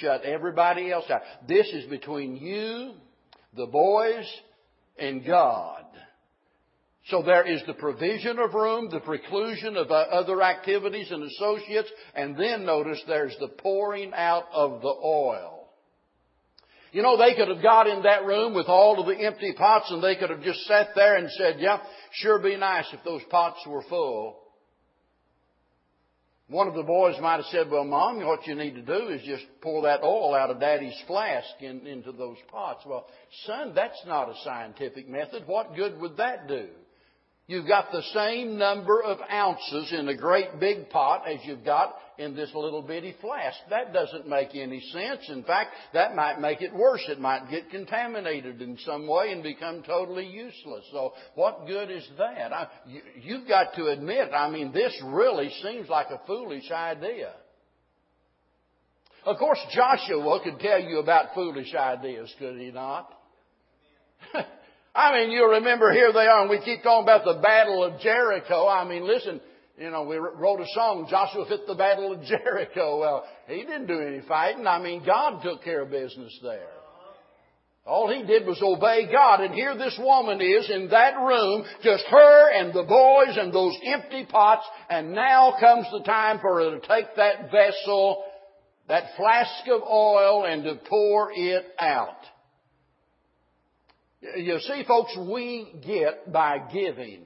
shut 0.00 0.24
everybody 0.24 0.90
else 0.90 1.04
out. 1.08 1.22
This 1.46 1.68
is 1.68 1.88
between 1.88 2.36
you, 2.36 2.94
the 3.56 3.66
boys, 3.66 4.26
and 4.98 5.24
God. 5.24 5.84
So 7.06 7.22
there 7.22 7.46
is 7.46 7.62
the 7.68 7.74
provision 7.74 8.40
of 8.40 8.52
room, 8.52 8.90
the 8.90 8.98
preclusion 8.98 9.76
of 9.76 9.90
other 9.90 10.42
activities 10.42 11.10
and 11.12 11.22
associates, 11.22 11.88
and 12.16 12.36
then 12.36 12.66
notice 12.66 13.00
there's 13.06 13.36
the 13.38 13.48
pouring 13.48 14.12
out 14.12 14.44
of 14.52 14.82
the 14.82 14.88
oil. 14.88 15.57
You 16.92 17.02
know, 17.02 17.16
they 17.16 17.34
could 17.34 17.48
have 17.48 17.62
got 17.62 17.86
in 17.86 18.02
that 18.02 18.24
room 18.24 18.54
with 18.54 18.66
all 18.66 18.98
of 18.98 19.06
the 19.06 19.24
empty 19.24 19.52
pots 19.56 19.90
and 19.90 20.02
they 20.02 20.16
could 20.16 20.30
have 20.30 20.42
just 20.42 20.60
sat 20.66 20.88
there 20.94 21.16
and 21.16 21.30
said, 21.32 21.56
yeah, 21.58 21.78
sure 22.12 22.38
be 22.38 22.56
nice 22.56 22.86
if 22.92 23.04
those 23.04 23.22
pots 23.30 23.60
were 23.66 23.82
full. 23.88 24.38
One 26.48 26.66
of 26.66 26.74
the 26.74 26.82
boys 26.82 27.16
might 27.20 27.36
have 27.36 27.44
said, 27.46 27.70
well, 27.70 27.84
mom, 27.84 28.24
what 28.24 28.46
you 28.46 28.54
need 28.54 28.74
to 28.74 28.82
do 28.82 29.08
is 29.08 29.20
just 29.26 29.44
pour 29.60 29.82
that 29.82 30.02
oil 30.02 30.34
out 30.34 30.50
of 30.50 30.58
daddy's 30.58 30.98
flask 31.06 31.46
in, 31.60 31.86
into 31.86 32.10
those 32.10 32.38
pots. 32.50 32.84
Well, 32.86 33.06
son, 33.44 33.72
that's 33.74 34.02
not 34.06 34.30
a 34.30 34.34
scientific 34.42 35.10
method. 35.10 35.42
What 35.46 35.76
good 35.76 36.00
would 36.00 36.16
that 36.16 36.48
do? 36.48 36.68
You've 37.48 37.66
got 37.66 37.90
the 37.90 38.02
same 38.12 38.58
number 38.58 39.02
of 39.02 39.20
ounces 39.32 39.90
in 39.98 40.06
a 40.08 40.14
great 40.14 40.60
big 40.60 40.90
pot 40.90 41.26
as 41.26 41.38
you've 41.44 41.64
got 41.64 41.96
in 42.18 42.36
this 42.36 42.50
little 42.54 42.82
bitty 42.82 43.16
flask. 43.22 43.56
That 43.70 43.94
doesn't 43.94 44.28
make 44.28 44.50
any 44.54 44.82
sense. 44.92 45.30
In 45.30 45.42
fact, 45.44 45.70
that 45.94 46.14
might 46.14 46.42
make 46.42 46.60
it 46.60 46.74
worse. 46.74 47.02
It 47.08 47.18
might 47.18 47.48
get 47.50 47.70
contaminated 47.70 48.60
in 48.60 48.76
some 48.84 49.08
way 49.08 49.32
and 49.32 49.42
become 49.42 49.82
totally 49.82 50.26
useless. 50.26 50.84
So 50.92 51.14
what 51.36 51.66
good 51.66 51.90
is 51.90 52.06
that? 52.18 52.52
I, 52.52 52.68
you, 52.86 53.00
you've 53.22 53.48
got 53.48 53.72
to 53.76 53.86
admit, 53.86 54.28
I 54.34 54.50
mean, 54.50 54.70
this 54.70 54.94
really 55.06 55.50
seems 55.62 55.88
like 55.88 56.08
a 56.10 56.20
foolish 56.26 56.70
idea. 56.70 57.32
Of 59.24 59.38
course, 59.38 59.58
Joshua 59.72 60.40
could 60.44 60.60
tell 60.60 60.80
you 60.80 60.98
about 60.98 61.32
foolish 61.34 61.74
ideas, 61.74 62.30
could 62.38 62.58
he 62.58 62.70
not? 62.72 63.10
I 64.98 65.12
mean, 65.12 65.30
you'll 65.30 65.50
remember 65.50 65.92
here 65.92 66.12
they 66.12 66.26
are, 66.26 66.40
and 66.40 66.50
we 66.50 66.60
keep 66.60 66.82
talking 66.82 67.04
about 67.04 67.24
the 67.24 67.40
Battle 67.40 67.84
of 67.84 68.00
Jericho. 68.00 68.66
I 68.66 68.82
mean, 68.82 69.06
listen, 69.06 69.40
you 69.78 69.90
know, 69.90 70.02
we 70.02 70.16
wrote 70.16 70.58
a 70.58 70.66
song, 70.74 71.06
Joshua 71.08 71.46
fit 71.48 71.68
the 71.68 71.76
Battle 71.76 72.12
of 72.14 72.22
Jericho. 72.24 72.98
Well, 72.98 73.24
he 73.46 73.58
didn't 73.58 73.86
do 73.86 74.00
any 74.00 74.22
fighting. 74.26 74.66
I 74.66 74.82
mean, 74.82 75.06
God 75.06 75.40
took 75.40 75.62
care 75.62 75.82
of 75.82 75.90
business 75.92 76.36
there. 76.42 76.66
All 77.86 78.12
he 78.12 78.26
did 78.26 78.44
was 78.44 78.60
obey 78.60 79.08
God. 79.10 79.40
And 79.40 79.54
here 79.54 79.78
this 79.78 79.96
woman 80.02 80.40
is 80.40 80.68
in 80.68 80.88
that 80.90 81.16
room, 81.16 81.64
just 81.84 82.04
her 82.10 82.52
and 82.52 82.74
the 82.74 82.82
boys 82.82 83.38
and 83.38 83.54
those 83.54 83.78
empty 83.84 84.26
pots. 84.28 84.66
And 84.90 85.12
now 85.12 85.54
comes 85.60 85.86
the 85.92 86.02
time 86.02 86.40
for 86.40 86.58
her 86.60 86.70
to 86.72 86.80
take 86.80 87.14
that 87.14 87.52
vessel, 87.52 88.24
that 88.88 89.04
flask 89.16 89.64
of 89.70 89.82
oil, 89.82 90.44
and 90.44 90.64
to 90.64 90.74
pour 90.88 91.30
it 91.32 91.64
out. 91.78 92.18
You 94.20 94.58
see, 94.60 94.84
folks, 94.86 95.16
we 95.16 95.72
get 95.86 96.32
by 96.32 96.58
giving, 96.72 97.22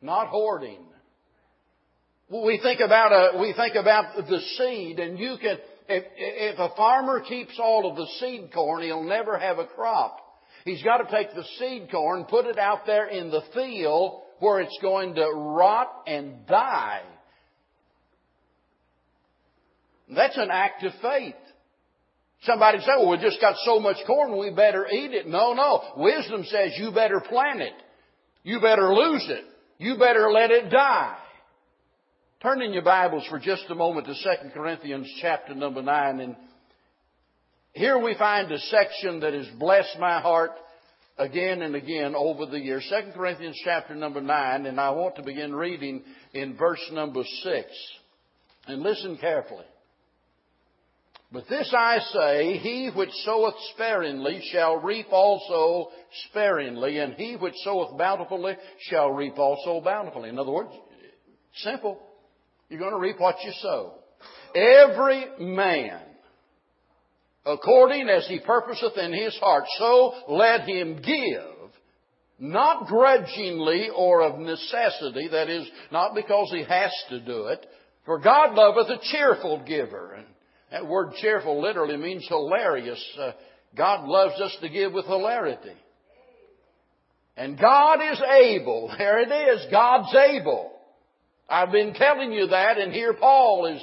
not 0.00 0.28
hoarding. 0.28 0.80
We 2.30 2.58
think 2.62 2.80
about 2.80 3.12
a, 3.12 3.38
we 3.38 3.52
think 3.52 3.74
about 3.74 4.16
the 4.16 4.40
seed, 4.56 4.98
and 4.98 5.18
you 5.18 5.36
can, 5.40 5.58
if, 5.88 6.04
if 6.16 6.58
a 6.58 6.74
farmer 6.74 7.20
keeps 7.20 7.58
all 7.58 7.90
of 7.90 7.96
the 7.96 8.06
seed 8.18 8.50
corn, 8.52 8.82
he'll 8.82 9.02
never 9.02 9.38
have 9.38 9.58
a 9.58 9.66
crop. 9.66 10.20
He's 10.64 10.82
got 10.82 10.98
to 10.98 11.10
take 11.10 11.34
the 11.34 11.44
seed 11.58 11.90
corn, 11.90 12.24
put 12.24 12.46
it 12.46 12.58
out 12.58 12.86
there 12.86 13.06
in 13.06 13.30
the 13.30 13.42
field 13.54 14.22
where 14.38 14.60
it's 14.60 14.78
going 14.80 15.14
to 15.16 15.26
rot 15.34 15.88
and 16.06 16.46
die. 16.46 17.02
That's 20.14 20.36
an 20.36 20.48
act 20.50 20.82
of 20.84 20.92
faith. 21.02 21.34
Somebody 22.48 22.78
say, 22.80 22.92
well, 22.96 23.10
we 23.10 23.18
just 23.18 23.42
got 23.42 23.56
so 23.58 23.78
much 23.78 23.98
corn, 24.06 24.38
we 24.38 24.50
better 24.50 24.86
eat 24.90 25.12
it. 25.12 25.28
No, 25.28 25.52
no. 25.52 25.82
Wisdom 25.98 26.44
says 26.44 26.72
you 26.78 26.92
better 26.92 27.20
plant 27.20 27.60
it. 27.60 27.74
You 28.42 28.58
better 28.58 28.94
lose 28.94 29.26
it. 29.28 29.44
You 29.76 29.98
better 29.98 30.30
let 30.30 30.50
it 30.50 30.70
die. 30.70 31.18
Turn 32.42 32.62
in 32.62 32.72
your 32.72 32.84
Bibles 32.84 33.26
for 33.28 33.38
just 33.38 33.64
a 33.68 33.74
moment 33.74 34.06
to 34.06 34.14
2 34.14 34.50
Corinthians 34.54 35.12
chapter 35.20 35.54
number 35.54 35.82
9 35.82 36.20
and 36.20 36.36
here 37.74 37.98
we 38.02 38.14
find 38.14 38.50
a 38.50 38.58
section 38.58 39.20
that 39.20 39.34
has 39.34 39.46
blessed 39.58 39.98
my 40.00 40.20
heart 40.20 40.52
again 41.18 41.60
and 41.60 41.74
again 41.74 42.14
over 42.16 42.46
the 42.46 42.58
years. 42.58 42.88
2 42.88 43.12
Corinthians 43.12 43.60
chapter 43.62 43.94
number 43.94 44.22
9 44.22 44.64
and 44.64 44.80
I 44.80 44.90
want 44.90 45.16
to 45.16 45.22
begin 45.22 45.54
reading 45.54 46.02
in 46.32 46.56
verse 46.56 46.80
number 46.92 47.24
6. 47.42 47.66
And 48.68 48.82
listen 48.82 49.18
carefully. 49.18 49.66
But 51.30 51.46
this 51.48 51.72
I 51.76 51.98
say, 52.12 52.56
he 52.56 52.90
which 52.94 53.12
soweth 53.24 53.54
sparingly 53.74 54.40
shall 54.50 54.76
reap 54.76 55.08
also 55.12 55.90
sparingly, 56.30 56.98
and 56.98 57.14
he 57.14 57.36
which 57.36 57.54
soweth 57.64 57.98
bountifully 57.98 58.56
shall 58.88 59.10
reap 59.10 59.38
also 59.38 59.82
bountifully. 59.84 60.30
In 60.30 60.38
other 60.38 60.50
words, 60.50 60.70
simple. 61.56 62.00
You're 62.70 62.80
going 62.80 62.92
to 62.92 62.98
reap 62.98 63.20
what 63.20 63.36
you 63.44 63.52
sow. 63.60 63.94
Every 64.54 65.26
man, 65.38 66.00
according 67.44 68.08
as 68.08 68.26
he 68.26 68.40
purposeth 68.40 68.96
in 68.96 69.12
his 69.12 69.36
heart, 69.38 69.64
so 69.78 70.14
let 70.28 70.62
him 70.62 70.96
give, 70.96 71.72
not 72.38 72.86
grudgingly 72.86 73.88
or 73.94 74.22
of 74.22 74.38
necessity, 74.38 75.28
that 75.30 75.50
is, 75.50 75.68
not 75.92 76.14
because 76.14 76.50
he 76.52 76.64
has 76.64 76.92
to 77.10 77.20
do 77.20 77.48
it, 77.48 77.66
for 78.06 78.18
God 78.18 78.54
loveth 78.54 78.88
a 78.88 78.98
cheerful 79.02 79.62
giver. 79.66 80.24
That 80.70 80.86
word 80.86 81.12
cheerful 81.20 81.62
literally 81.62 81.96
means 81.96 82.26
hilarious. 82.28 83.02
Uh, 83.18 83.32
God 83.76 84.06
loves 84.06 84.40
us 84.40 84.56
to 84.60 84.68
give 84.68 84.92
with 84.92 85.06
hilarity. 85.06 85.72
And 87.36 87.58
God 87.58 88.00
is 88.12 88.20
able. 88.20 88.92
There 88.98 89.20
it 89.20 89.30
is. 89.30 89.66
God's 89.70 90.14
able. 90.14 90.72
I've 91.48 91.72
been 91.72 91.94
telling 91.94 92.32
you 92.32 92.48
that, 92.48 92.78
and 92.78 92.92
here 92.92 93.14
Paul 93.14 93.66
is 93.66 93.82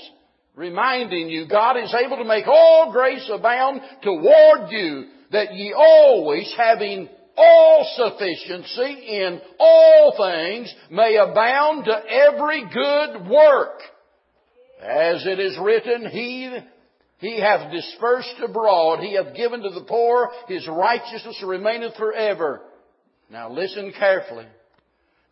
reminding 0.55 1.29
you 1.29 1.47
God 1.47 1.77
is 1.77 1.93
able 1.93 2.17
to 2.17 2.25
make 2.25 2.47
all 2.47 2.91
grace 2.91 3.27
abound 3.33 3.81
toward 4.03 4.69
you, 4.69 5.05
that 5.31 5.53
ye 5.55 5.73
always, 5.75 6.53
having 6.55 7.09
all 7.35 7.91
sufficiency 7.95 9.07
in 9.07 9.41
all 9.59 10.13
things, 10.17 10.73
may 10.91 11.15
abound 11.17 11.85
to 11.85 12.01
every 12.07 12.63
good 12.71 13.27
work. 13.27 13.79
As 14.81 15.25
it 15.25 15.39
is 15.39 15.57
written, 15.59 16.09
He 16.09 16.55
he 17.17 17.39
hath 17.39 17.71
dispersed 17.71 18.35
abroad. 18.43 18.99
He 18.99 19.13
hath 19.15 19.35
given 19.35 19.61
to 19.61 19.69
the 19.69 19.85
poor. 19.87 20.29
His 20.47 20.67
righteousness 20.67 21.41
remaineth 21.45 21.95
forever. 21.95 22.61
Now 23.29 23.51
listen 23.51 23.93
carefully. 23.97 24.45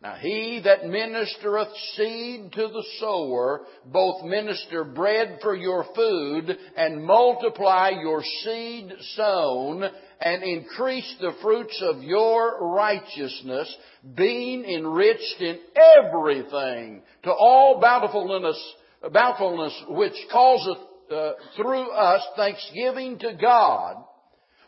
Now 0.02 0.16
he 0.16 0.60
that 0.64 0.82
ministereth 0.82 1.72
seed 1.94 2.52
to 2.52 2.68
the 2.68 2.84
sower, 3.00 3.62
both 3.86 4.22
minister 4.22 4.84
bread 4.84 5.38
for 5.40 5.54
your 5.54 5.86
food, 5.96 6.58
and 6.76 7.02
multiply 7.02 7.90
your 8.02 8.22
seed 8.42 8.92
sown, 9.16 9.82
and 10.20 10.42
increase 10.42 11.10
the 11.20 11.32
fruits 11.40 11.82
of 11.82 12.02
your 12.02 12.74
righteousness, 12.74 13.74
being 14.14 14.64
enriched 14.64 15.40
in 15.40 15.58
everything 15.96 17.02
to 17.22 17.32
all 17.32 17.80
bountifulness, 17.80 18.74
bountifulness 19.10 19.84
which 19.88 20.16
causeth 20.30 20.78
uh, 21.14 21.32
through 21.56 21.90
us 21.90 22.22
thanksgiving 22.36 23.18
to 23.20 23.34
God 23.40 23.96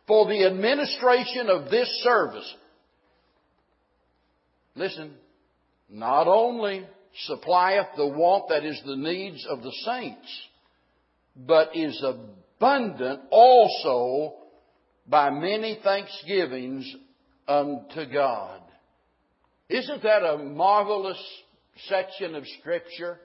for 0.06 0.26
the 0.26 0.46
administration 0.46 1.48
of 1.48 1.70
this 1.70 1.88
service. 2.04 2.54
Listen, 4.74 5.14
not 5.88 6.28
only 6.28 6.86
supplieth 7.24 7.88
the 7.96 8.06
want 8.06 8.48
that 8.50 8.64
is 8.64 8.80
the 8.86 8.96
needs 8.96 9.46
of 9.48 9.62
the 9.62 9.72
saints, 9.84 10.42
but 11.36 11.74
is 11.74 12.02
abundant 12.04 13.20
also 13.30 14.34
by 15.08 15.30
many 15.30 15.78
thanksgivings 15.82 16.94
unto 17.48 18.06
God. 18.12 18.60
Isn't 19.68 20.02
that 20.02 20.22
a 20.22 20.38
marvelous 20.38 21.22
section 21.88 22.34
of 22.34 22.44
Scripture? 22.60 23.20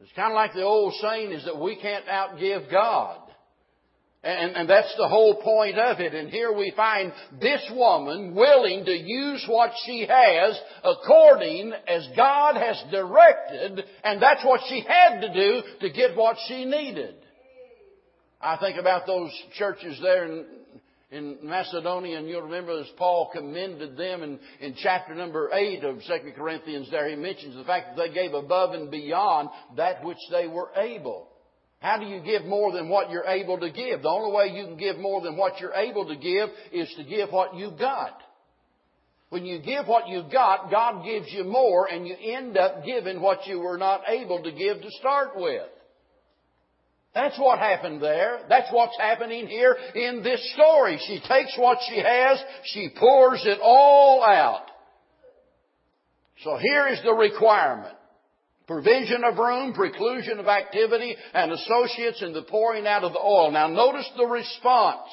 It's 0.00 0.12
kind 0.16 0.32
of 0.32 0.36
like 0.36 0.54
the 0.54 0.62
old 0.62 0.94
saying 0.94 1.32
is 1.32 1.44
that 1.44 1.60
we 1.60 1.76
can't 1.76 2.06
outgive 2.06 2.70
God. 2.70 3.18
And, 4.22 4.54
and 4.54 4.68
that's 4.68 4.94
the 4.98 5.08
whole 5.08 5.40
point 5.42 5.78
of 5.78 5.98
it. 5.98 6.14
And 6.14 6.28
here 6.28 6.52
we 6.52 6.72
find 6.76 7.12
this 7.40 7.62
woman 7.74 8.34
willing 8.34 8.84
to 8.84 8.92
use 8.92 9.44
what 9.48 9.70
she 9.86 10.06
has 10.06 10.60
according 10.84 11.72
as 11.88 12.06
God 12.16 12.56
has 12.56 12.82
directed, 12.90 13.82
and 14.04 14.20
that's 14.20 14.44
what 14.44 14.60
she 14.68 14.84
had 14.86 15.20
to 15.20 15.32
do 15.32 15.62
to 15.80 15.90
get 15.90 16.16
what 16.16 16.36
she 16.48 16.66
needed. 16.66 17.14
I 18.42 18.58
think 18.58 18.78
about 18.78 19.06
those 19.06 19.30
churches 19.56 19.98
there 20.02 20.26
in, 20.26 20.44
in 21.10 21.38
Macedonia, 21.42 22.18
and 22.18 22.28
you'll 22.28 22.42
remember 22.42 22.80
as 22.80 22.86
Paul 22.96 23.30
commended 23.32 23.96
them 23.96 24.22
in, 24.22 24.38
in 24.60 24.74
chapter 24.80 25.14
number 25.14 25.50
8 25.52 25.82
of 25.82 25.96
2 25.96 26.32
Corinthians 26.36 26.88
there, 26.90 27.08
he 27.08 27.16
mentions 27.16 27.56
the 27.56 27.64
fact 27.64 27.96
that 27.96 28.02
they 28.08 28.14
gave 28.14 28.32
above 28.32 28.74
and 28.74 28.90
beyond 28.90 29.48
that 29.76 30.04
which 30.04 30.18
they 30.30 30.46
were 30.46 30.70
able. 30.76 31.26
How 31.80 31.98
do 31.98 32.06
you 32.06 32.20
give 32.20 32.44
more 32.44 32.72
than 32.72 32.88
what 32.88 33.10
you're 33.10 33.24
able 33.24 33.58
to 33.58 33.70
give? 33.70 34.02
The 34.02 34.08
only 34.08 34.36
way 34.36 34.56
you 34.56 34.66
can 34.66 34.76
give 34.76 34.98
more 34.98 35.20
than 35.22 35.36
what 35.36 35.58
you're 35.60 35.74
able 35.74 36.06
to 36.06 36.16
give 36.16 36.50
is 36.72 36.92
to 36.96 37.04
give 37.04 37.30
what 37.30 37.56
you've 37.56 37.78
got. 37.78 38.20
When 39.30 39.46
you 39.46 39.60
give 39.60 39.86
what 39.86 40.08
you've 40.08 40.30
got, 40.30 40.70
God 40.70 41.04
gives 41.04 41.32
you 41.32 41.44
more 41.44 41.86
and 41.86 42.06
you 42.06 42.14
end 42.20 42.58
up 42.58 42.84
giving 42.84 43.20
what 43.20 43.46
you 43.46 43.60
were 43.60 43.78
not 43.78 44.02
able 44.08 44.42
to 44.42 44.52
give 44.52 44.82
to 44.82 44.90
start 44.90 45.30
with. 45.36 45.68
That's 47.14 47.38
what 47.38 47.58
happened 47.58 48.00
there. 48.00 48.40
That's 48.48 48.72
what's 48.72 48.96
happening 48.98 49.48
here 49.48 49.76
in 49.94 50.22
this 50.22 50.52
story. 50.54 51.00
She 51.06 51.20
takes 51.26 51.56
what 51.58 51.78
she 51.88 52.00
has, 52.00 52.42
she 52.64 52.90
pours 52.96 53.42
it 53.44 53.58
all 53.60 54.22
out. 54.24 54.66
So 56.44 56.56
here 56.56 56.86
is 56.88 57.00
the 57.02 57.12
requirement 57.12 57.96
provision 58.70 59.24
of 59.24 59.36
room, 59.36 59.74
preclusion 59.74 60.38
of 60.38 60.46
activity, 60.46 61.16
and 61.34 61.50
associates 61.50 62.22
in 62.22 62.32
the 62.32 62.42
pouring 62.42 62.86
out 62.86 63.02
of 63.02 63.12
the 63.12 63.18
oil. 63.18 63.50
Now 63.50 63.66
notice 63.66 64.08
the 64.16 64.26
response. 64.26 65.10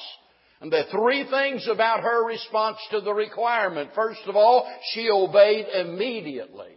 And 0.60 0.72
are 0.72 0.84
three 0.92 1.26
things 1.28 1.68
about 1.68 2.04
her 2.04 2.24
response 2.24 2.78
to 2.92 3.00
the 3.00 3.12
requirement. 3.12 3.90
First 3.96 4.20
of 4.26 4.36
all, 4.36 4.64
she 4.92 5.10
obeyed 5.10 5.66
immediately. 5.74 6.70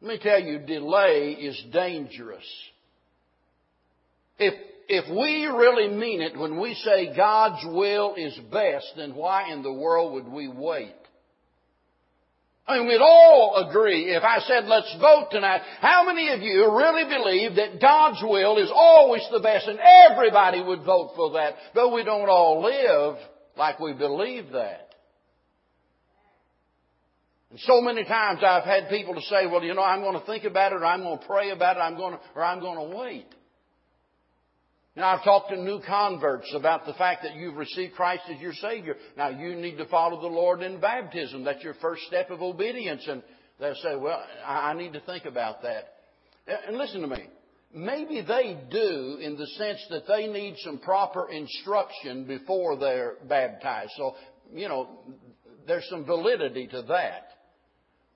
Let 0.00 0.08
me 0.08 0.18
tell 0.20 0.40
you, 0.40 0.58
delay 0.58 1.30
is 1.30 1.62
dangerous. 1.72 2.44
If, 4.38 4.54
if 4.88 5.10
we 5.10 5.46
really 5.46 5.88
mean 5.88 6.22
it 6.22 6.36
when 6.36 6.60
we 6.60 6.74
say 6.74 7.14
God's 7.16 7.64
will 7.66 8.14
is 8.16 8.38
best, 8.50 8.92
then 8.96 9.14
why 9.14 9.52
in 9.52 9.62
the 9.62 9.72
world 9.72 10.14
would 10.14 10.28
we 10.28 10.48
wait? 10.48 10.94
I 12.66 12.78
mean, 12.78 12.86
we'd 12.86 13.00
all 13.00 13.66
agree, 13.68 14.14
if 14.14 14.22
I 14.22 14.38
said 14.40 14.64
let's 14.66 14.94
vote 15.00 15.28
tonight, 15.32 15.62
how 15.80 16.06
many 16.06 16.28
of 16.28 16.40
you 16.40 16.70
really 16.76 17.04
believe 17.04 17.56
that 17.56 17.80
God's 17.80 18.22
will 18.22 18.56
is 18.56 18.70
always 18.72 19.26
the 19.32 19.40
best 19.40 19.66
and 19.66 19.80
everybody 19.80 20.62
would 20.62 20.84
vote 20.84 21.12
for 21.16 21.32
that? 21.32 21.54
But 21.74 21.92
we 21.92 22.04
don't 22.04 22.28
all 22.28 22.62
live 22.62 23.18
like 23.56 23.80
we 23.80 23.92
believe 23.94 24.52
that. 24.52 24.94
And 27.50 27.60
so 27.60 27.80
many 27.80 28.04
times 28.04 28.40
I've 28.42 28.64
had 28.64 28.88
people 28.88 29.14
to 29.14 29.20
say, 29.22 29.46
well, 29.46 29.62
you 29.62 29.74
know, 29.74 29.82
I'm 29.82 30.00
going 30.00 30.18
to 30.18 30.24
think 30.24 30.44
about 30.44 30.72
it 30.72 30.76
or 30.76 30.86
I'm 30.86 31.02
going 31.02 31.18
to 31.18 31.26
pray 31.26 31.50
about 31.50 31.76
it 31.76 31.80
I'm 31.80 31.96
going 31.96 32.14
to, 32.14 32.20
or 32.34 32.44
I'm 32.44 32.60
going 32.60 32.90
to 32.90 32.96
wait. 32.96 33.26
Now, 34.94 35.16
I've 35.16 35.24
talked 35.24 35.48
to 35.50 35.56
new 35.56 35.80
converts 35.86 36.52
about 36.54 36.84
the 36.84 36.92
fact 36.94 37.22
that 37.22 37.34
you've 37.34 37.56
received 37.56 37.94
Christ 37.94 38.24
as 38.30 38.38
your 38.40 38.52
Savior. 38.52 38.96
Now, 39.16 39.30
you 39.30 39.54
need 39.54 39.78
to 39.78 39.86
follow 39.86 40.20
the 40.20 40.26
Lord 40.26 40.60
in 40.60 40.80
baptism. 40.80 41.44
That's 41.44 41.62
your 41.64 41.74
first 41.80 42.02
step 42.08 42.30
of 42.30 42.42
obedience. 42.42 43.06
And 43.08 43.22
they'll 43.58 43.74
say, 43.76 43.96
well, 43.96 44.22
I 44.46 44.74
need 44.74 44.92
to 44.92 45.00
think 45.00 45.24
about 45.24 45.62
that. 45.62 45.94
And 46.66 46.76
listen 46.76 47.00
to 47.00 47.06
me. 47.06 47.24
Maybe 47.74 48.20
they 48.20 48.58
do 48.70 49.16
in 49.22 49.38
the 49.38 49.46
sense 49.46 49.82
that 49.88 50.06
they 50.06 50.26
need 50.26 50.56
some 50.58 50.78
proper 50.78 51.30
instruction 51.30 52.26
before 52.26 52.76
they're 52.76 53.14
baptized. 53.26 53.92
So, 53.96 54.14
you 54.52 54.68
know, 54.68 54.88
there's 55.66 55.88
some 55.88 56.04
validity 56.04 56.66
to 56.66 56.82
that. 56.88 57.28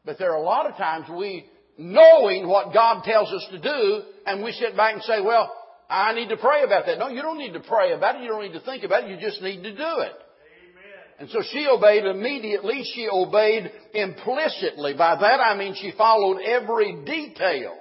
But 0.05 0.19
there 0.19 0.31
are 0.33 0.43
a 0.43 0.45
lot 0.45 0.67
of 0.67 0.77
times 0.77 1.07
we, 1.09 1.47
knowing 1.79 2.47
what 2.47 2.75
God 2.75 3.03
tells 3.05 3.33
us 3.33 3.47
to 3.51 3.59
do, 3.59 4.03
and 4.27 4.45
we 4.45 4.53
sit 4.53 4.77
back 4.77 4.93
and 4.93 5.03
say, 5.05 5.23
well, 5.23 5.51
I 5.89 6.15
need 6.15 6.29
to 6.31 6.37
pray 6.37 6.65
about 6.65 6.87
that. 6.87 6.99
No, 6.99 7.09
you 7.09 7.23
don't 7.23 7.39
need 7.39 7.53
to 7.53 7.61
pray 7.61 7.93
about 7.93 8.17
it. 8.17 8.23
You 8.23 8.29
don't 8.29 8.43
need 8.43 8.59
to 8.59 8.65
think 8.65 8.83
about 8.83 9.05
it. 9.05 9.11
You 9.11 9.19
just 9.21 9.41
need 9.41 9.63
to 9.63 9.71
do 9.71 9.77
it. 9.79 10.13
Amen. 10.13 11.19
And 11.21 11.31
so 11.31 11.43
she 11.53 11.67
obeyed 11.71 12.05
immediately. 12.05 12.83
She 12.95 13.09
obeyed 13.11 13.71
implicitly. 13.95 14.95
By 14.95 15.17
that 15.17 15.41
I 15.41 15.57
mean 15.57 15.75
she 15.81 15.93
followed 15.97 16.41
every 16.41 17.05
detail. 17.05 17.77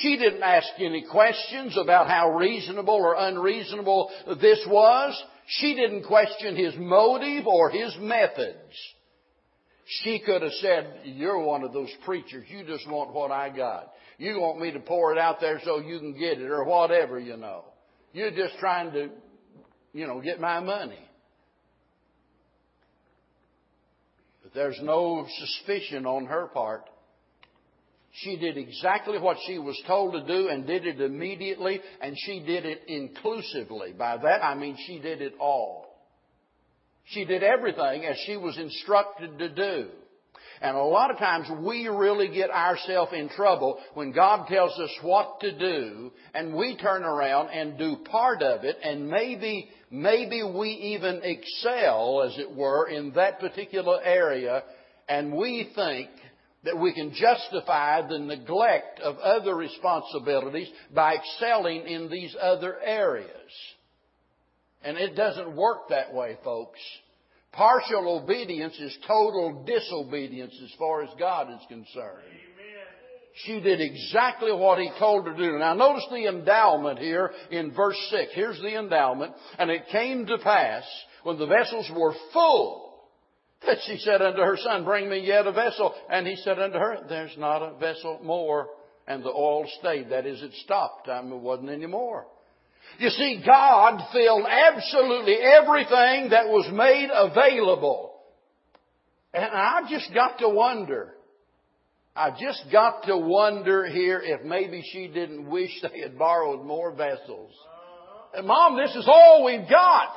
She 0.00 0.16
didn't 0.16 0.42
ask 0.42 0.68
any 0.78 1.04
questions 1.10 1.76
about 1.76 2.06
how 2.06 2.30
reasonable 2.36 2.94
or 2.94 3.14
unreasonable 3.16 4.10
this 4.40 4.64
was. 4.68 5.20
She 5.46 5.74
didn't 5.74 6.04
question 6.04 6.54
his 6.54 6.74
motive 6.76 7.46
or 7.46 7.70
his 7.70 7.96
methods. 7.98 8.76
She 10.02 10.20
could 10.24 10.42
have 10.42 10.52
said, 10.60 11.00
you're 11.04 11.40
one 11.40 11.64
of 11.64 11.72
those 11.72 11.90
preachers. 12.04 12.46
You 12.48 12.64
just 12.64 12.88
want 12.88 13.12
what 13.12 13.32
I 13.32 13.48
got. 13.48 13.90
You 14.20 14.38
want 14.38 14.60
me 14.60 14.70
to 14.72 14.80
pour 14.80 15.12
it 15.12 15.18
out 15.18 15.40
there 15.40 15.62
so 15.64 15.78
you 15.78 15.98
can 15.98 16.12
get 16.12 16.38
it 16.38 16.50
or 16.50 16.62
whatever, 16.64 17.18
you 17.18 17.38
know. 17.38 17.64
You're 18.12 18.30
just 18.30 18.58
trying 18.60 18.92
to, 18.92 19.08
you 19.94 20.06
know, 20.06 20.20
get 20.20 20.38
my 20.38 20.60
money. 20.60 21.08
But 24.42 24.52
there's 24.52 24.78
no 24.82 25.26
suspicion 25.38 26.04
on 26.04 26.26
her 26.26 26.48
part. 26.48 26.84
She 28.12 28.36
did 28.36 28.58
exactly 28.58 29.18
what 29.18 29.38
she 29.46 29.58
was 29.58 29.80
told 29.86 30.12
to 30.12 30.26
do 30.26 30.48
and 30.48 30.66
did 30.66 30.86
it 30.86 31.00
immediately, 31.00 31.80
and 32.02 32.14
she 32.18 32.40
did 32.40 32.66
it 32.66 32.82
inclusively. 32.88 33.92
By 33.92 34.18
that 34.18 34.44
I 34.44 34.54
mean 34.54 34.76
she 34.86 34.98
did 34.98 35.22
it 35.22 35.32
all. 35.40 35.86
She 37.06 37.24
did 37.24 37.42
everything 37.42 38.04
as 38.04 38.18
she 38.26 38.36
was 38.36 38.58
instructed 38.58 39.38
to 39.38 39.48
do. 39.48 39.88
And 40.60 40.76
a 40.76 40.82
lot 40.82 41.10
of 41.10 41.16
times 41.16 41.48
we 41.64 41.88
really 41.88 42.28
get 42.28 42.50
ourselves 42.50 43.12
in 43.14 43.30
trouble 43.30 43.78
when 43.94 44.12
God 44.12 44.46
tells 44.46 44.78
us 44.78 44.90
what 45.00 45.40
to 45.40 45.58
do 45.58 46.12
and 46.34 46.54
we 46.54 46.76
turn 46.76 47.02
around 47.02 47.48
and 47.48 47.78
do 47.78 47.96
part 48.10 48.42
of 48.42 48.64
it 48.64 48.76
and 48.82 49.08
maybe, 49.08 49.70
maybe 49.90 50.42
we 50.42 50.68
even 50.68 51.22
excel, 51.22 52.22
as 52.22 52.38
it 52.38 52.54
were, 52.54 52.88
in 52.88 53.12
that 53.14 53.40
particular 53.40 54.02
area 54.02 54.62
and 55.08 55.32
we 55.32 55.70
think 55.74 56.10
that 56.64 56.78
we 56.78 56.92
can 56.92 57.12
justify 57.14 58.06
the 58.06 58.18
neglect 58.18 59.00
of 59.00 59.16
other 59.18 59.54
responsibilities 59.56 60.68
by 60.94 61.16
excelling 61.16 61.86
in 61.86 62.10
these 62.10 62.36
other 62.40 62.78
areas. 62.84 63.30
And 64.82 64.98
it 64.98 65.16
doesn't 65.16 65.56
work 65.56 65.88
that 65.88 66.12
way, 66.12 66.36
folks. 66.44 66.78
Partial 67.52 68.20
obedience 68.22 68.78
is 68.78 68.96
total 69.06 69.64
disobedience 69.64 70.54
as 70.62 70.70
far 70.78 71.02
as 71.02 71.10
God 71.18 71.50
is 71.50 71.66
concerned. 71.68 72.24
She 73.44 73.60
did 73.60 73.80
exactly 73.80 74.52
what 74.52 74.78
he 74.78 74.90
told 74.98 75.26
her 75.26 75.32
to 75.32 75.38
do. 75.38 75.58
Now 75.58 75.74
notice 75.74 76.06
the 76.10 76.26
endowment 76.26 76.98
here 76.98 77.30
in 77.50 77.72
verse 77.72 77.96
6. 78.10 78.32
Here's 78.34 78.60
the 78.60 78.78
endowment. 78.78 79.34
And 79.58 79.70
it 79.70 79.88
came 79.90 80.26
to 80.26 80.38
pass 80.38 80.84
when 81.22 81.38
the 81.38 81.46
vessels 81.46 81.90
were 81.94 82.14
full 82.32 82.90
that 83.66 83.78
she 83.86 83.98
said 83.98 84.22
unto 84.22 84.40
her 84.40 84.56
son, 84.56 84.84
Bring 84.84 85.08
me 85.08 85.20
yet 85.20 85.46
a 85.46 85.52
vessel. 85.52 85.94
And 86.10 86.26
he 86.26 86.36
said 86.36 86.58
unto 86.58 86.78
her, 86.78 87.04
There's 87.08 87.36
not 87.36 87.62
a 87.62 87.78
vessel 87.78 88.20
more. 88.22 88.68
And 89.06 89.22
the 89.22 89.30
oil 89.30 89.66
stayed. 89.78 90.10
That 90.10 90.26
is, 90.26 90.42
it 90.42 90.52
stopped. 90.64 91.08
I 91.08 91.20
mean, 91.22 91.32
it 91.32 91.40
wasn't 91.40 91.70
any 91.70 91.86
more. 91.86 92.26
You 92.98 93.10
see, 93.10 93.42
God 93.46 94.00
filled 94.12 94.46
absolutely 94.46 95.36
everything 95.36 96.30
that 96.30 96.48
was 96.48 96.68
made 96.72 97.08
available. 97.12 98.20
And 99.32 99.44
I've 99.44 99.88
just 99.88 100.12
got 100.12 100.38
to 100.40 100.48
wonder. 100.48 101.14
I 102.14 102.30
just 102.30 102.64
got 102.72 103.04
to 103.04 103.16
wonder 103.16 103.86
here 103.86 104.20
if 104.22 104.44
maybe 104.44 104.82
she 104.92 105.08
didn't 105.08 105.48
wish 105.48 105.70
they 105.82 106.00
had 106.00 106.18
borrowed 106.18 106.64
more 106.66 106.92
vessels. 106.92 107.52
And 108.34 108.46
Mom, 108.46 108.76
this 108.76 108.94
is 108.94 109.08
all 109.08 109.44
we've 109.44 109.68
got. 109.68 110.14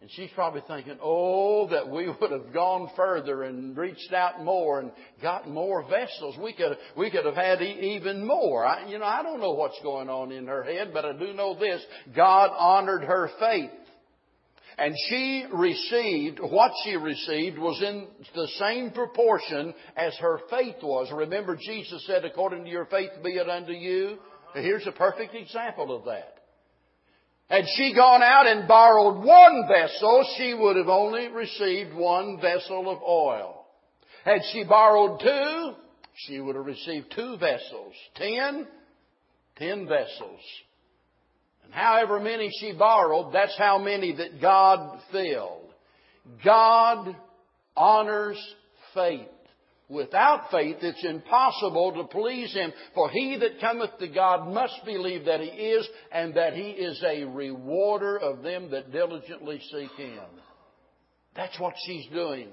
And 0.00 0.08
she's 0.12 0.30
probably 0.34 0.62
thinking, 0.68 0.96
oh, 1.02 1.68
that 1.70 1.88
we 1.88 2.08
would 2.20 2.30
have 2.30 2.52
gone 2.52 2.88
further 2.96 3.42
and 3.42 3.76
reached 3.76 4.12
out 4.12 4.42
more 4.44 4.80
and 4.80 4.92
got 5.20 5.48
more 5.48 5.82
vessels. 5.88 6.36
We 6.42 6.52
could, 6.52 6.76
we 6.96 7.10
could 7.10 7.24
have 7.24 7.34
had 7.34 7.60
even 7.62 8.26
more. 8.26 8.64
I, 8.64 8.88
you 8.88 8.98
know, 8.98 9.04
I 9.04 9.22
don't 9.22 9.40
know 9.40 9.54
what's 9.54 9.80
going 9.82 10.08
on 10.08 10.30
in 10.30 10.46
her 10.46 10.62
head, 10.62 10.90
but 10.92 11.04
I 11.04 11.12
do 11.12 11.32
know 11.32 11.58
this. 11.58 11.82
God 12.14 12.50
honored 12.56 13.02
her 13.02 13.30
faith. 13.40 13.70
And 14.80 14.94
she 15.08 15.44
received, 15.52 16.38
what 16.38 16.70
she 16.84 16.94
received 16.94 17.58
was 17.58 17.82
in 17.82 18.06
the 18.32 18.46
same 18.60 18.92
proportion 18.92 19.74
as 19.96 20.16
her 20.18 20.38
faith 20.48 20.76
was. 20.84 21.10
Remember 21.12 21.56
Jesus 21.56 22.06
said, 22.06 22.24
according 22.24 22.64
to 22.64 22.70
your 22.70 22.84
faith 22.84 23.10
be 23.24 23.30
it 23.30 23.48
unto 23.48 23.72
you. 23.72 24.18
Here's 24.54 24.86
a 24.86 24.92
perfect 24.92 25.34
example 25.34 25.94
of 25.96 26.04
that. 26.04 26.37
Had 27.48 27.64
she 27.76 27.94
gone 27.94 28.22
out 28.22 28.46
and 28.46 28.68
borrowed 28.68 29.24
one 29.24 29.66
vessel, 29.68 30.34
she 30.36 30.52
would 30.52 30.76
have 30.76 30.88
only 30.88 31.28
received 31.28 31.94
one 31.94 32.38
vessel 32.40 32.90
of 32.90 33.02
oil. 33.02 33.66
Had 34.24 34.42
she 34.52 34.64
borrowed 34.64 35.20
two, 35.20 35.72
she 36.26 36.40
would 36.40 36.56
have 36.56 36.66
received 36.66 37.12
two 37.14 37.38
vessels. 37.38 37.94
Ten, 38.16 38.66
ten 39.56 39.88
vessels. 39.88 40.40
And 41.64 41.72
however 41.72 42.20
many 42.20 42.50
she 42.60 42.72
borrowed, 42.72 43.32
that's 43.32 43.56
how 43.56 43.78
many 43.78 44.14
that 44.16 44.42
God 44.42 45.00
filled. 45.10 45.72
God 46.44 47.16
honors 47.74 48.38
faith. 48.92 49.28
Without 49.88 50.50
faith, 50.50 50.76
it's 50.82 51.04
impossible 51.04 51.92
to 51.92 52.04
please 52.04 52.52
Him. 52.52 52.72
For 52.94 53.08
he 53.08 53.38
that 53.40 53.60
cometh 53.60 53.98
to 53.98 54.08
God 54.08 54.52
must 54.52 54.84
believe 54.84 55.24
that 55.24 55.40
He 55.40 55.46
is, 55.46 55.88
and 56.12 56.34
that 56.34 56.52
He 56.52 56.70
is 56.70 57.02
a 57.02 57.24
rewarder 57.24 58.18
of 58.18 58.42
them 58.42 58.70
that 58.70 58.92
diligently 58.92 59.60
seek 59.72 59.90
Him. 59.92 60.20
That's 61.34 61.58
what 61.58 61.74
she's 61.86 62.06
doing. 62.12 62.48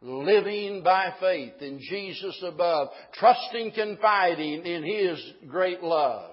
Living 0.00 0.82
by 0.82 1.14
faith 1.20 1.54
in 1.60 1.78
Jesus 1.78 2.42
above, 2.44 2.88
trusting, 3.14 3.72
confiding 3.72 4.66
in 4.66 4.82
His 4.82 5.22
great 5.48 5.84
love. 5.84 6.30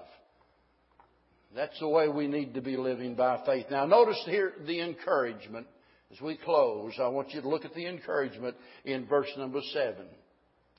That's 1.54 1.78
the 1.78 1.88
way 1.88 2.08
we 2.08 2.26
need 2.26 2.54
to 2.54 2.60
be 2.60 2.76
living 2.76 3.14
by 3.14 3.42
faith. 3.46 3.66
Now 3.70 3.86
notice 3.86 4.20
here 4.26 4.54
the 4.66 4.80
encouragement. 4.80 5.68
As 6.12 6.20
we 6.20 6.36
close, 6.36 6.94
I 7.00 7.06
want 7.06 7.30
you 7.30 7.40
to 7.40 7.48
look 7.48 7.64
at 7.64 7.74
the 7.74 7.86
encouragement 7.86 8.56
in 8.84 9.06
verse 9.06 9.30
number 9.36 9.60
seven. 9.72 10.06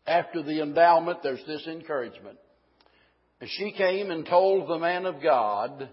After 0.07 0.41
the 0.43 0.61
endowment, 0.61 1.19
there's 1.23 1.43
this 1.45 1.65
encouragement. 1.67 2.37
And 3.39 3.49
she 3.49 3.71
came 3.71 4.11
and 4.11 4.25
told 4.25 4.67
the 4.67 4.79
man 4.79 5.05
of 5.05 5.21
God, 5.21 5.89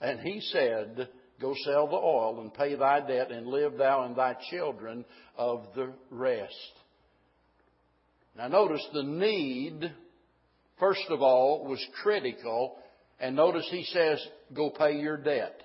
and 0.00 0.20
he 0.20 0.40
said, 0.40 1.08
Go 1.40 1.54
sell 1.64 1.86
the 1.86 1.96
oil 1.96 2.40
and 2.40 2.54
pay 2.54 2.74
thy 2.74 3.00
debt, 3.00 3.30
and 3.30 3.46
live 3.46 3.76
thou 3.76 4.04
and 4.04 4.16
thy 4.16 4.36
children 4.50 5.04
of 5.36 5.66
the 5.74 5.92
rest. 6.10 6.54
Now 8.36 8.48
notice 8.48 8.86
the 8.92 9.02
need, 9.02 9.92
first 10.78 11.04
of 11.10 11.20
all, 11.22 11.66
was 11.66 11.84
critical 12.02 12.76
and 13.18 13.34
notice 13.34 13.66
he 13.70 13.84
says, 13.84 14.24
go 14.54 14.70
pay 14.70 14.98
your 14.98 15.16
debt. 15.16 15.62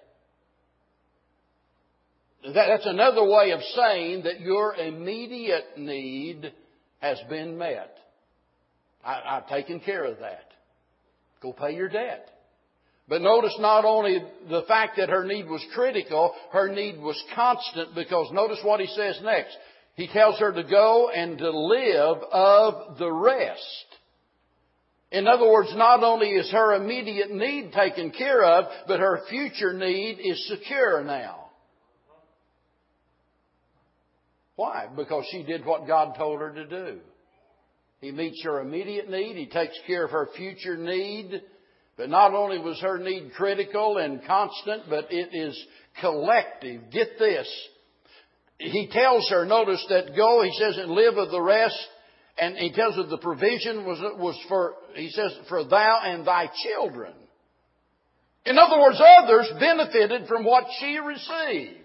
That's 2.44 2.86
another 2.86 3.24
way 3.24 3.52
of 3.52 3.60
saying 3.76 4.24
that 4.24 4.40
your 4.40 4.76
immediate 4.76 5.78
need 5.78 6.52
has 7.02 7.20
been 7.30 7.58
met. 7.58 7.98
I, 9.04 9.36
have 9.36 9.48
taken 9.48 9.80
care 9.80 10.06
of 10.06 10.20
that. 10.20 10.46
Go 11.42 11.54
pay 11.54 11.76
your 11.76 11.90
debt. 11.90 12.28
But 13.10 13.22
notice 13.22 13.56
not 13.60 13.84
only 13.84 14.24
the 14.50 14.62
fact 14.68 14.98
that 14.98 15.10
her 15.10 15.26
need 15.26 15.50
was 15.50 15.66
critical, 15.74 16.34
her 16.54 16.70
need 16.70 17.00
was 17.00 17.22
constant 17.36 17.94
because 17.96 18.32
notice 18.32 18.60
what 18.64 18.80
he 18.80 18.88
says 18.88 19.20
next. 19.24 19.58
He 19.96 20.08
tells 20.08 20.40
her 20.40 20.54
to 20.54 20.64
go 20.64 21.10
and 21.10 21.38
to 21.38 21.50
live 21.50 22.18
of 22.32 22.98
the 22.98 23.12
rest. 23.12 23.86
In 25.12 25.28
other 25.28 25.50
words, 25.50 25.74
not 25.76 26.04
only 26.04 26.30
is 26.30 26.50
her 26.52 26.74
immediate 26.76 27.32
need 27.32 27.74
taken 27.74 28.12
care 28.12 28.46
of, 28.46 28.66
but 28.88 29.02
her 29.02 29.24
future 29.30 29.74
need 29.74 30.20
is 30.24 30.48
secure 30.48 31.04
now. 31.04 31.41
Why? 34.62 34.86
Because 34.96 35.26
she 35.32 35.42
did 35.42 35.66
what 35.66 35.88
God 35.88 36.14
told 36.16 36.40
her 36.40 36.54
to 36.54 36.68
do. 36.68 37.00
He 38.00 38.12
meets 38.12 38.44
her 38.44 38.62
immediate 38.62 39.10
need. 39.10 39.36
He 39.36 39.48
takes 39.48 39.74
care 39.88 40.06
of 40.06 40.12
her 40.12 40.30
future 40.38 40.78
need. 40.78 41.42
But 41.98 42.12
not 42.12 42.36
only 42.36 42.60
was 42.60 42.80
her 42.82 43.00
need 43.00 43.32
critical 43.36 43.98
and 43.98 44.24
constant, 44.24 44.84
but 44.88 45.08
it 45.10 45.34
is 45.34 45.60
collective. 46.00 46.92
Get 46.92 47.18
this. 47.18 47.48
He 48.60 48.88
tells 48.92 49.28
her, 49.32 49.46
notice 49.46 49.84
that 49.90 50.16
go, 50.16 50.44
he 50.44 50.52
says, 50.60 50.78
and 50.78 50.92
live 50.92 51.18
of 51.18 51.32
the 51.32 51.42
rest 51.42 51.88
and 52.38 52.56
he 52.56 52.72
tells 52.72 52.96
her 52.98 53.04
the 53.08 53.18
provision 53.18 53.84
was, 53.84 54.00
was 54.20 54.40
for, 54.48 54.76
he 54.94 55.10
says, 55.10 55.36
for 55.50 55.64
thou 55.64 56.02
and 56.04 56.26
thy 56.26 56.50
children. 56.64 57.14
In 58.46 58.60
other 58.60 58.80
words, 58.80 59.02
others 59.20 59.52
benefited 59.60 60.28
from 60.28 60.44
what 60.44 60.66
she 60.80 61.00
received. 61.00 61.81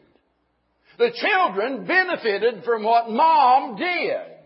The 0.99 1.11
children 1.14 1.86
benefited 1.86 2.64
from 2.64 2.82
what 2.82 3.11
mom 3.11 3.76
did. 3.76 4.36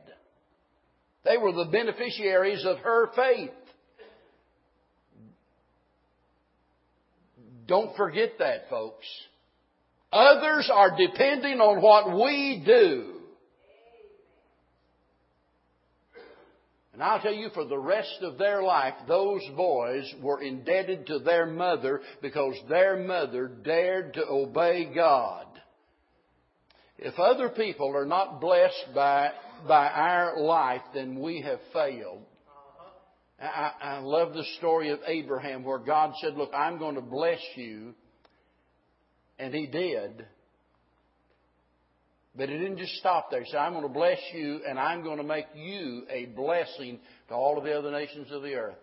They 1.24 1.36
were 1.36 1.52
the 1.52 1.70
beneficiaries 1.70 2.64
of 2.64 2.78
her 2.78 3.10
faith. 3.14 3.50
Don't 7.66 7.96
forget 7.96 8.32
that, 8.40 8.68
folks. 8.68 9.06
Others 10.12 10.70
are 10.72 10.96
depending 10.96 11.60
on 11.60 11.80
what 11.80 12.12
we 12.18 12.62
do. 12.66 13.14
And 16.92 17.02
I'll 17.08 17.20
tell 17.20 17.32
you, 17.32 17.48
for 17.54 17.64
the 17.64 17.78
rest 17.78 18.18
of 18.22 18.36
their 18.36 18.62
life, 18.62 18.94
those 19.06 19.40
boys 19.56 20.12
were 20.20 20.42
indebted 20.42 21.06
to 21.06 21.20
their 21.20 21.46
mother 21.46 22.00
because 22.20 22.56
their 22.68 22.96
mother 22.96 23.46
dared 23.46 24.14
to 24.14 24.26
obey 24.28 24.92
God. 24.92 25.46
If 27.02 27.18
other 27.18 27.48
people 27.48 27.96
are 27.96 28.04
not 28.04 28.42
blessed 28.42 28.94
by, 28.94 29.30
by 29.66 29.88
our 29.88 30.38
life, 30.38 30.82
then 30.92 31.18
we 31.18 31.40
have 31.40 31.58
failed. 31.72 32.20
I, 33.40 33.72
I 33.80 33.98
love 34.00 34.34
the 34.34 34.44
story 34.58 34.90
of 34.90 34.98
Abraham 35.06 35.64
where 35.64 35.78
God 35.78 36.12
said, 36.20 36.36
Look, 36.36 36.50
I'm 36.54 36.78
going 36.78 36.96
to 36.96 37.00
bless 37.00 37.40
you. 37.56 37.94
And 39.38 39.54
he 39.54 39.66
did. 39.66 40.26
But 42.36 42.50
it 42.50 42.58
didn't 42.58 42.76
just 42.76 42.96
stop 42.96 43.30
there. 43.30 43.42
He 43.42 43.50
said, 43.50 43.56
I'm 43.56 43.72
going 43.72 43.88
to 43.88 43.88
bless 43.88 44.18
you 44.34 44.60
and 44.68 44.78
I'm 44.78 45.02
going 45.02 45.16
to 45.16 45.24
make 45.24 45.46
you 45.54 46.02
a 46.10 46.26
blessing 46.26 47.00
to 47.28 47.34
all 47.34 47.56
of 47.56 47.64
the 47.64 47.72
other 47.72 47.90
nations 47.90 48.28
of 48.30 48.42
the 48.42 48.54
earth. 48.54 48.76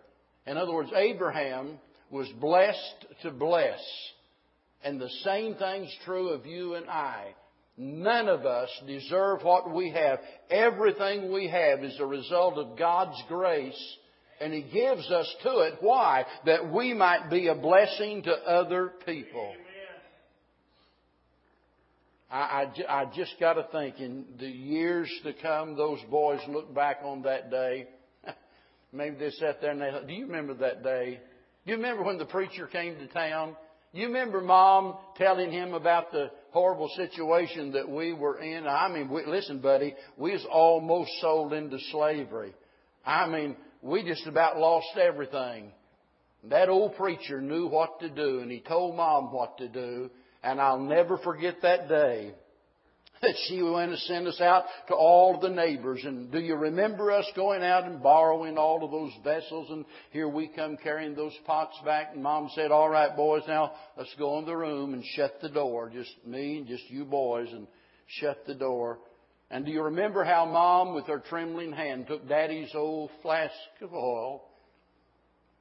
In 0.44 0.56
other 0.56 0.72
words, 0.72 0.90
Abraham 0.92 1.78
was 2.10 2.28
blessed 2.40 3.06
to 3.22 3.30
bless. 3.30 3.78
And 4.82 5.00
the 5.00 5.10
same 5.22 5.54
thing's 5.54 5.94
true 6.04 6.30
of 6.30 6.46
you 6.46 6.74
and 6.74 6.90
I. 6.90 7.34
None 7.80 8.28
of 8.28 8.44
us 8.44 8.68
deserve 8.88 9.44
what 9.44 9.72
we 9.72 9.92
have. 9.92 10.18
Everything 10.50 11.32
we 11.32 11.46
have 11.46 11.84
is 11.84 11.96
a 12.00 12.06
result 12.06 12.58
of 12.58 12.76
God's 12.76 13.22
grace, 13.28 13.96
and 14.40 14.52
He 14.52 14.62
gives 14.62 15.08
us 15.12 15.32
to 15.44 15.60
it. 15.60 15.74
Why? 15.80 16.24
That 16.44 16.72
we 16.72 16.92
might 16.92 17.30
be 17.30 17.46
a 17.46 17.54
blessing 17.54 18.24
to 18.24 18.32
other 18.32 18.94
people. 19.06 19.54
I, 22.28 22.66
I, 22.88 23.02
I 23.02 23.04
just 23.14 23.36
got 23.38 23.54
to 23.54 23.66
think 23.70 24.00
in 24.00 24.24
the 24.40 24.48
years 24.48 25.10
to 25.22 25.32
come, 25.32 25.76
those 25.76 26.00
boys 26.10 26.40
look 26.48 26.74
back 26.74 26.98
on 27.04 27.22
that 27.22 27.48
day. 27.48 27.86
Maybe 28.92 29.16
they 29.16 29.30
sat 29.30 29.60
there 29.60 29.70
and 29.70 29.80
they, 29.80 29.92
do 30.06 30.12
you 30.12 30.26
remember 30.26 30.54
that 30.54 30.82
day? 30.82 31.20
Do 31.64 31.70
you 31.70 31.76
remember 31.76 32.02
when 32.02 32.18
the 32.18 32.26
preacher 32.26 32.66
came 32.66 32.96
to 32.96 33.06
town? 33.06 33.56
You 33.92 34.08
remember 34.08 34.40
mom 34.40 34.96
telling 35.16 35.50
him 35.50 35.72
about 35.72 36.12
the 36.12 36.30
horrible 36.50 36.90
situation 36.96 37.72
that 37.72 37.88
we 37.88 38.12
were 38.12 38.38
in? 38.38 38.66
I 38.66 38.88
mean, 38.88 39.08
we, 39.08 39.24
listen, 39.26 39.60
buddy, 39.60 39.94
we 40.16 40.32
was 40.32 40.46
almost 40.50 41.10
sold 41.20 41.52
into 41.52 41.78
slavery. 41.90 42.54
I 43.04 43.26
mean, 43.28 43.56
we 43.82 44.02
just 44.02 44.26
about 44.26 44.58
lost 44.58 44.96
everything. 45.00 45.72
That 46.44 46.68
old 46.68 46.96
preacher 46.96 47.40
knew 47.40 47.66
what 47.66 48.00
to 48.00 48.08
do 48.08 48.40
and 48.40 48.50
he 48.50 48.60
told 48.60 48.96
mom 48.96 49.32
what 49.32 49.58
to 49.58 49.68
do 49.68 50.10
and 50.42 50.60
I'll 50.60 50.80
never 50.80 51.18
forget 51.18 51.56
that 51.62 51.88
day 51.88 52.32
that 53.22 53.34
she 53.46 53.62
went 53.62 53.90
and 53.90 53.98
sent 54.00 54.26
us 54.26 54.40
out 54.40 54.64
to 54.88 54.94
all 54.94 55.40
the 55.40 55.48
neighbors. 55.48 56.00
And 56.04 56.30
do 56.30 56.38
you 56.38 56.54
remember 56.54 57.10
us 57.10 57.30
going 57.34 57.62
out 57.62 57.84
and 57.84 58.02
borrowing 58.02 58.58
all 58.58 58.84
of 58.84 58.90
those 58.90 59.12
vessels? 59.24 59.68
And 59.70 59.84
here 60.10 60.28
we 60.28 60.48
come 60.48 60.76
carrying 60.82 61.14
those 61.14 61.36
pots 61.46 61.76
back. 61.84 62.10
And 62.14 62.22
Mom 62.22 62.48
said, 62.54 62.70
all 62.70 62.88
right, 62.88 63.14
boys, 63.14 63.42
now 63.48 63.72
let's 63.96 64.14
go 64.18 64.38
in 64.38 64.44
the 64.44 64.56
room 64.56 64.94
and 64.94 65.04
shut 65.16 65.40
the 65.40 65.48
door. 65.48 65.90
Just 65.92 66.14
me 66.26 66.58
and 66.58 66.66
just 66.66 66.88
you 66.88 67.04
boys 67.04 67.48
and 67.52 67.66
shut 68.20 68.46
the 68.46 68.54
door. 68.54 68.98
And 69.50 69.64
do 69.64 69.72
you 69.72 69.82
remember 69.82 70.24
how 70.24 70.44
Mom, 70.44 70.94
with 70.94 71.06
her 71.06 71.22
trembling 71.28 71.72
hand, 71.72 72.06
took 72.06 72.28
Daddy's 72.28 72.70
old 72.74 73.10
flask 73.22 73.54
of 73.80 73.94
oil? 73.94 74.42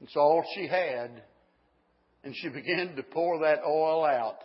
It's 0.02 0.16
all 0.16 0.44
she 0.56 0.68
had. 0.68 1.24
And 2.24 2.36
she 2.36 2.50
began 2.54 2.96
to 2.96 3.04
pour 3.04 3.40
that 3.40 3.60
oil 3.66 4.06
out. 4.06 4.40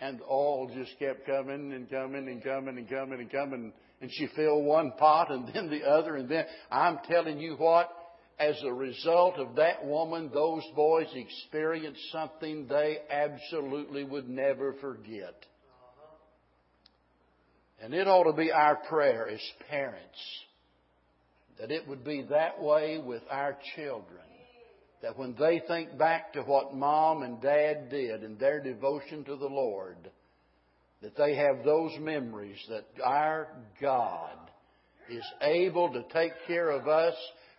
And 0.00 0.20
all 0.22 0.70
just 0.74 0.98
kept 0.98 1.26
coming 1.26 1.72
and 1.72 1.88
coming 1.88 2.28
and 2.28 2.42
coming 2.42 2.76
and 2.76 2.88
coming 2.88 3.20
and 3.20 3.30
coming. 3.30 3.72
And 4.00 4.10
she 4.12 4.28
filled 4.34 4.64
one 4.64 4.92
pot 4.98 5.30
and 5.30 5.48
then 5.54 5.70
the 5.70 5.84
other. 5.84 6.16
And 6.16 6.28
then 6.28 6.44
I'm 6.70 6.98
telling 7.08 7.38
you 7.38 7.54
what, 7.56 7.90
as 8.38 8.56
a 8.64 8.72
result 8.72 9.36
of 9.36 9.56
that 9.56 9.84
woman, 9.84 10.30
those 10.34 10.64
boys 10.74 11.06
experienced 11.14 12.00
something 12.10 12.66
they 12.66 12.98
absolutely 13.08 14.04
would 14.04 14.28
never 14.28 14.74
forget. 14.80 15.46
And 17.80 17.94
it 17.94 18.08
ought 18.08 18.24
to 18.24 18.32
be 18.32 18.50
our 18.50 18.76
prayer 18.76 19.28
as 19.28 19.40
parents 19.68 20.18
that 21.58 21.70
it 21.70 21.86
would 21.86 22.04
be 22.04 22.22
that 22.30 22.60
way 22.60 22.98
with 22.98 23.22
our 23.30 23.56
children. 23.76 24.24
That 25.04 25.18
when 25.18 25.34
they 25.38 25.60
think 25.68 25.98
back 25.98 26.32
to 26.32 26.40
what 26.40 26.74
mom 26.74 27.24
and 27.24 27.38
dad 27.38 27.90
did 27.90 28.22
in 28.22 28.38
their 28.38 28.62
devotion 28.62 29.22
to 29.24 29.36
the 29.36 29.46
Lord, 29.46 29.98
that 31.02 31.14
they 31.14 31.34
have 31.34 31.62
those 31.62 31.90
memories 32.00 32.56
that 32.70 32.86
our 33.04 33.48
God 33.82 34.38
is 35.10 35.24
able 35.42 35.92
to 35.92 36.04
take 36.10 36.32
care 36.46 36.70
of 36.70 36.88
us 36.88 37.12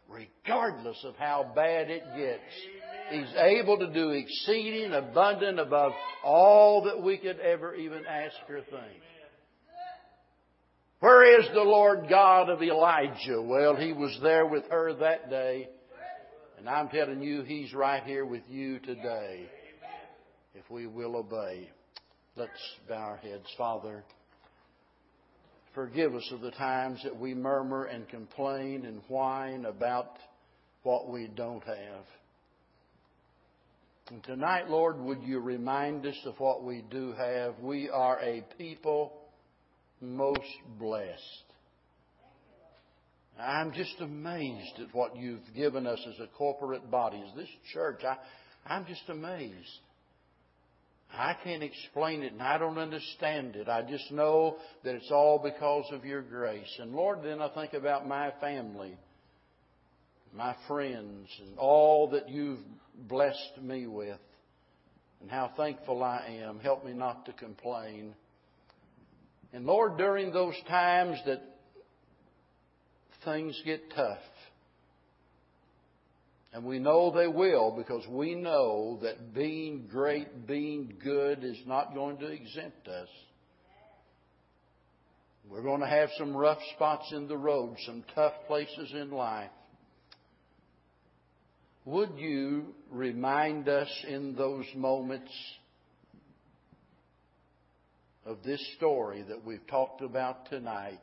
regardless 0.09 0.97
of 1.03 1.15
how 1.17 1.51
bad 1.55 1.91
it 1.91 2.01
gets. 2.17 2.41
He's 3.11 3.35
able 3.37 3.77
to 3.77 3.93
do 3.93 4.09
exceeding 4.09 4.93
abundant 4.93 5.59
above 5.59 5.91
all 6.23 6.85
that 6.85 6.99
we 6.99 7.19
could 7.19 7.39
ever 7.39 7.75
even 7.75 8.07
ask 8.07 8.37
or 8.49 8.61
think. 8.61 9.03
Where 10.99 11.39
is 11.39 11.45
the 11.53 11.61
Lord 11.61 12.07
God 12.09 12.49
of 12.49 12.63
Elijah? 12.63 13.39
Well, 13.39 13.75
he 13.75 13.93
was 13.93 14.17
there 14.23 14.47
with 14.47 14.63
her 14.71 14.95
that 14.95 15.29
day. 15.29 15.69
And 16.57 16.69
I'm 16.69 16.89
telling 16.89 17.21
you, 17.21 17.43
he's 17.43 17.73
right 17.73 18.03
here 18.03 18.25
with 18.25 18.43
you 18.49 18.79
today. 18.79 19.47
If 20.53 20.69
we 20.69 20.87
will 20.87 21.17
obey. 21.17 21.69
Let's 22.35 22.51
bow 22.87 22.95
our 22.95 23.17
heads. 23.17 23.45
Father, 23.57 24.03
forgive 25.73 26.15
us 26.15 26.29
of 26.31 26.41
the 26.41 26.51
times 26.51 27.01
that 27.03 27.17
we 27.17 27.33
murmur 27.33 27.85
and 27.85 28.07
complain 28.07 28.85
and 28.85 29.01
whine 29.07 29.65
about 29.65 30.17
what 30.83 31.09
we 31.09 31.27
don't 31.27 31.63
have. 31.63 32.05
And 34.11 34.23
tonight, 34.23 34.69
Lord, 34.69 34.99
would 34.99 35.23
you 35.23 35.39
remind 35.39 36.05
us 36.05 36.17
of 36.25 36.39
what 36.39 36.63
we 36.63 36.83
do 36.91 37.13
have? 37.13 37.57
We 37.59 37.89
are 37.89 38.19
a 38.21 38.43
people 38.57 39.13
most 39.99 40.41
blessed. 40.79 41.44
I'm 43.39 43.73
just 43.73 43.99
amazed 43.99 44.79
at 44.79 44.93
what 44.93 45.17
you've 45.17 45.41
given 45.55 45.85
us 45.85 45.99
as 46.07 46.19
a 46.19 46.27
corporate 46.37 46.89
body, 46.89 47.21
as 47.27 47.35
this 47.35 47.49
church. 47.73 48.01
I, 48.03 48.17
I'm 48.65 48.85
just 48.85 49.03
amazed. 49.09 49.79
I 51.13 51.35
can't 51.43 51.63
explain 51.63 52.23
it 52.23 52.33
and 52.33 52.41
I 52.41 52.57
don't 52.57 52.77
understand 52.77 53.55
it. 53.55 53.69
I 53.69 53.81
just 53.83 54.11
know 54.11 54.57
that 54.83 54.95
it's 54.95 55.11
all 55.11 55.39
because 55.39 55.85
of 55.91 56.05
your 56.05 56.21
grace. 56.21 56.79
And 56.79 56.93
Lord, 56.93 57.19
then 57.23 57.41
I 57.41 57.49
think 57.49 57.73
about 57.73 58.07
my 58.07 58.33
family, 58.41 58.97
my 60.33 60.55
friends, 60.67 61.29
and 61.41 61.57
all 61.57 62.09
that 62.11 62.29
you've 62.29 62.59
blessed 63.07 63.61
me 63.61 63.87
with, 63.87 64.19
and 65.21 65.29
how 65.29 65.51
thankful 65.55 66.03
I 66.03 66.39
am. 66.43 66.59
Help 66.59 66.85
me 66.85 66.93
not 66.93 67.25
to 67.27 67.33
complain. 67.33 68.13
And 69.53 69.65
Lord, 69.65 69.97
during 69.97 70.33
those 70.33 70.55
times 70.67 71.17
that 71.25 71.41
things 73.25 73.59
get 73.65 73.93
tough, 73.95 74.19
and 76.53 76.63
we 76.63 76.79
know 76.79 77.11
they 77.11 77.27
will 77.27 77.75
because 77.75 78.07
we 78.07 78.35
know 78.35 78.99
that 79.01 79.33
being 79.33 79.87
great, 79.91 80.47
being 80.47 80.93
good 81.03 81.43
is 81.43 81.57
not 81.65 81.93
going 81.93 82.17
to 82.19 82.27
exempt 82.27 82.87
us. 82.87 83.09
We're 85.49 85.61
going 85.61 85.81
to 85.81 85.87
have 85.87 86.09
some 86.17 86.35
rough 86.35 86.59
spots 86.75 87.11
in 87.11 87.27
the 87.27 87.37
road, 87.37 87.75
some 87.85 88.03
tough 88.15 88.33
places 88.47 88.93
in 88.93 89.11
life. 89.11 89.51
Would 91.83 92.17
you 92.17 92.73
remind 92.89 93.67
us 93.67 93.89
in 94.07 94.35
those 94.35 94.65
moments 94.75 95.31
of 98.25 98.41
this 98.43 98.65
story 98.75 99.23
that 99.27 99.45
we've 99.45 99.65
talked 99.67 100.01
about 100.01 100.49
tonight. 100.49 100.99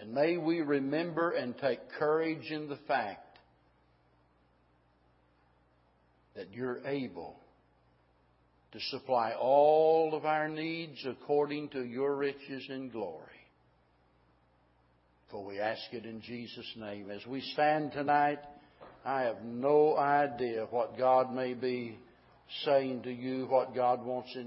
And 0.00 0.12
may 0.12 0.36
we 0.36 0.60
remember 0.60 1.30
and 1.32 1.56
take 1.58 1.80
courage 1.98 2.50
in 2.50 2.68
the 2.68 2.78
fact 2.86 3.38
that 6.36 6.52
you're 6.52 6.86
able 6.86 7.36
to 8.72 8.80
supply 8.90 9.32
all 9.32 10.14
of 10.14 10.24
our 10.24 10.48
needs 10.48 11.04
according 11.04 11.70
to 11.70 11.82
your 11.84 12.14
riches 12.14 12.64
and 12.68 12.92
glory. 12.92 13.24
For 15.30 15.44
we 15.44 15.58
ask 15.58 15.82
it 15.92 16.04
in 16.04 16.22
Jesus' 16.22 16.72
name. 16.76 17.10
As 17.10 17.26
we 17.26 17.40
stand 17.52 17.92
tonight, 17.92 18.38
I 19.04 19.22
have 19.22 19.42
no 19.42 19.96
idea 19.96 20.66
what 20.70 20.96
God 20.96 21.34
may 21.34 21.54
be 21.54 21.98
saying 22.64 23.02
to 23.02 23.12
you, 23.12 23.46
what 23.46 23.74
God 23.74 24.04
wants 24.04 24.30
in 24.34 24.42
you. 24.42 24.46